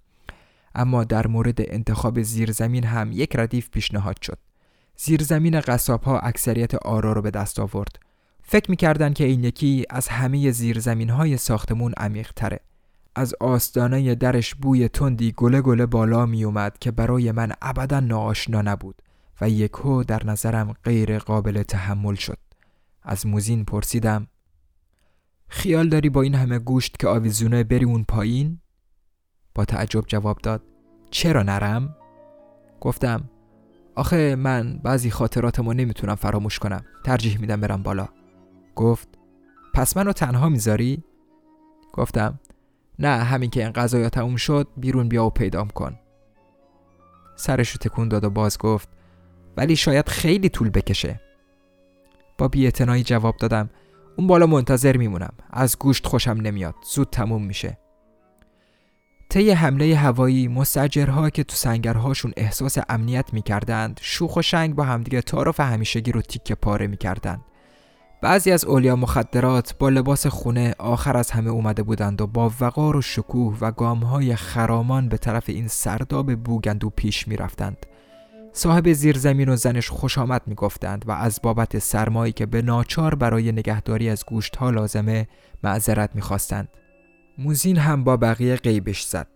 اما 0.76 1.04
در 1.04 1.28
مورد 1.28 1.58
انتخاب 1.60 2.22
زیرزمین 2.22 2.84
هم 2.84 3.12
یک 3.12 3.36
ردیف 3.36 3.70
پیشنهاد 3.70 4.22
شد. 4.22 4.38
زیرزمین 4.98 5.62
قصاب 5.62 6.04
ها 6.04 6.20
اکثریت 6.20 6.76
آرا 6.76 7.14
رو 7.14 7.22
به 7.22 7.32
دست 7.32 7.60
آورد 7.60 8.00
فکر 8.44 8.72
می‌کردن 8.72 9.14
که 9.14 9.24
این 9.24 9.44
یکی 9.44 9.86
از 9.90 10.08
همه 10.08 10.52
زیرزمین 10.52 11.10
های 11.10 11.38
ساختمون 11.38 11.94
عمیق 11.98 12.32
تره 12.36 12.60
از 13.16 13.36
آستانه 13.40 14.16
درش 14.16 14.56
بوی 14.56 14.88
تندی 14.88 15.34
گله 15.38 15.62
گله 15.62 15.86
بالا 15.86 16.26
می 16.26 16.44
اومد 16.44 16.78
که 16.80 16.92
برای 16.92 17.32
من 17.32 17.52
ابدا 17.62 18.00
ناآشنا 18.00 18.62
نبود 18.62 19.02
و 19.42 19.50
یکو 19.50 20.04
در 20.04 20.26
نظرم 20.26 20.74
غیر 20.84 21.20
قابل 21.20 21.64
تحمل 21.64 22.16
شد 22.16 22.38
از 23.04 23.28
موزین 23.28 23.66
پرسیدم 23.66 24.28
خیال 25.48 25.90
داری 25.90 26.10
با 26.10 26.22
این 26.22 26.36
همه 26.36 26.60
گوشت 26.60 27.00
که 27.00 27.08
آویزونه 27.08 27.64
بری 27.64 27.86
اون 27.86 28.04
پایین؟ 28.04 28.60
با 29.56 29.66
تعجب 29.66 30.04
جواب 30.08 30.38
داد 30.38 30.64
چرا 31.12 31.44
نرم؟ 31.44 31.96
گفتم 32.82 33.30
آخه 33.96 34.36
من 34.36 34.80
بعضی 34.84 35.12
خاطراتمو 35.12 35.74
نمی‌تونم 35.74 36.16
فراموش 36.16 36.60
کنم. 36.60 36.86
ترجیح 37.06 37.40
میدم 37.40 37.62
برم 37.62 37.84
بالا. 37.84 38.08
گفت 38.76 39.08
پس 39.74 39.98
منو 39.98 40.14
تنها 40.14 40.50
می‌ذاری؟ 40.50 41.04
گفتم 41.94 42.40
نه 43.00 43.08
همین 43.08 43.50
که 43.50 43.64
این 43.64 43.72
غذایا 43.72 44.10
تموم 44.10 44.36
شد 44.36 44.68
بیرون 44.78 45.10
بیا 45.10 45.26
و 45.26 45.30
پیدام 45.30 45.68
کن. 45.68 46.00
سرشو 47.36 47.78
تکون 47.78 48.08
داد 48.08 48.24
و 48.24 48.30
باز 48.30 48.58
گفت 48.58 48.90
ولی 49.58 49.76
شاید 49.76 50.10
خیلی 50.10 50.50
طول 50.50 50.70
بکشه. 50.70 51.22
با 52.38 52.48
بیعتنایی 52.48 53.04
جواب 53.04 53.38
دادم 53.38 53.70
اون 54.18 54.28
بالا 54.28 54.46
منتظر 54.46 54.98
میمونم. 54.98 55.34
از 55.50 55.80
گوشت 55.80 56.08
خوشم 56.08 56.32
نمیاد 56.32 56.76
زود 56.94 57.10
تموم 57.10 57.46
میشه. 57.46 57.78
طی 59.34 59.52
حمله 59.52 59.96
هوایی 59.96 60.48
مستجرها 60.48 61.30
که 61.30 61.44
تو 61.44 61.56
سنگرهاشون 61.56 62.34
احساس 62.38 62.78
امنیت 62.90 63.34
می‌کردند 63.34 64.00
شوخ 64.04 64.36
و 64.36 64.42
شنگ 64.42 64.76
با 64.76 64.84
همدیگه 64.84 65.22
تعارف 65.22 65.60
همیشگی 65.60 66.12
رو 66.12 66.22
تیکه 66.22 66.56
پاره 66.56 66.88
می‌کردند 66.88 67.42
بعضی 68.22 68.52
از 68.52 68.66
اولیا 68.66 68.96
مخدرات 68.96 69.76
با 69.80 69.90
لباس 69.90 70.28
خونه 70.28 70.76
آخر 70.80 71.18
از 71.18 71.32
همه 71.32 71.50
اومده 71.50 71.84
بودند 71.84 72.22
و 72.22 72.28
با 72.28 72.52
وقار 72.60 72.96
و 72.96 73.02
شکوه 73.02 73.58
و 73.62 73.72
گامهای 73.72 74.36
خرامان 74.36 75.10
به 75.10 75.18
طرف 75.18 75.50
این 75.50 75.68
سرداب 75.68 76.36
بوگندو 76.36 76.90
پیش 76.90 77.28
می‌رفتند 77.28 77.86
صاحب 78.52 78.94
زیرزمین 78.94 79.50
و 79.50 79.56
زنش 79.56 79.90
خوش 79.90 80.18
آمد 80.18 80.42
می 80.46 80.56
گفتند 80.56 81.06
و 81.08 81.12
از 81.12 81.40
بابت 81.44 81.80
سرمایی 81.80 82.34
که 82.34 82.46
به 82.46 82.62
ناچار 82.62 83.16
برای 83.16 83.52
نگهداری 83.52 84.10
از 84.10 84.26
گوشت 84.26 84.56
ها 84.56 84.70
لازمه 84.70 85.28
معذرت 85.64 86.16
می 86.16 86.22
خواستند. 86.22 86.68
موزین 87.38 87.78
هم 87.78 88.04
با 88.04 88.18
بقیه 88.18 88.56
قیبش 88.56 89.04
زد. 89.04 89.28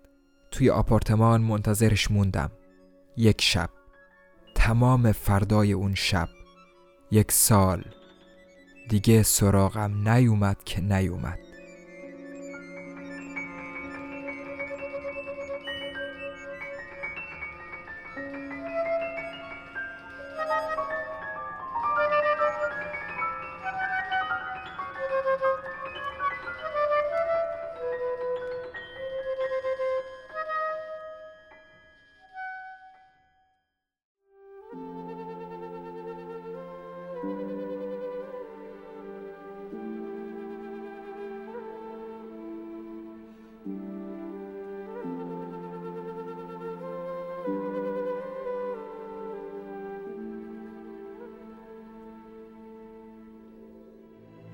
توی 0.51 0.69
آپارتمان 0.69 1.41
منتظرش 1.41 2.11
موندم. 2.11 2.51
یک 3.17 3.41
شب. 3.41 3.69
تمام 4.55 5.11
فردای 5.11 5.73
اون 5.73 5.95
شب. 5.95 6.29
یک 7.11 7.31
سال. 7.31 7.83
دیگه 8.89 9.23
سراغم 9.23 10.09
نیومد 10.09 10.63
که 10.63 10.81
نیومد. 10.81 11.39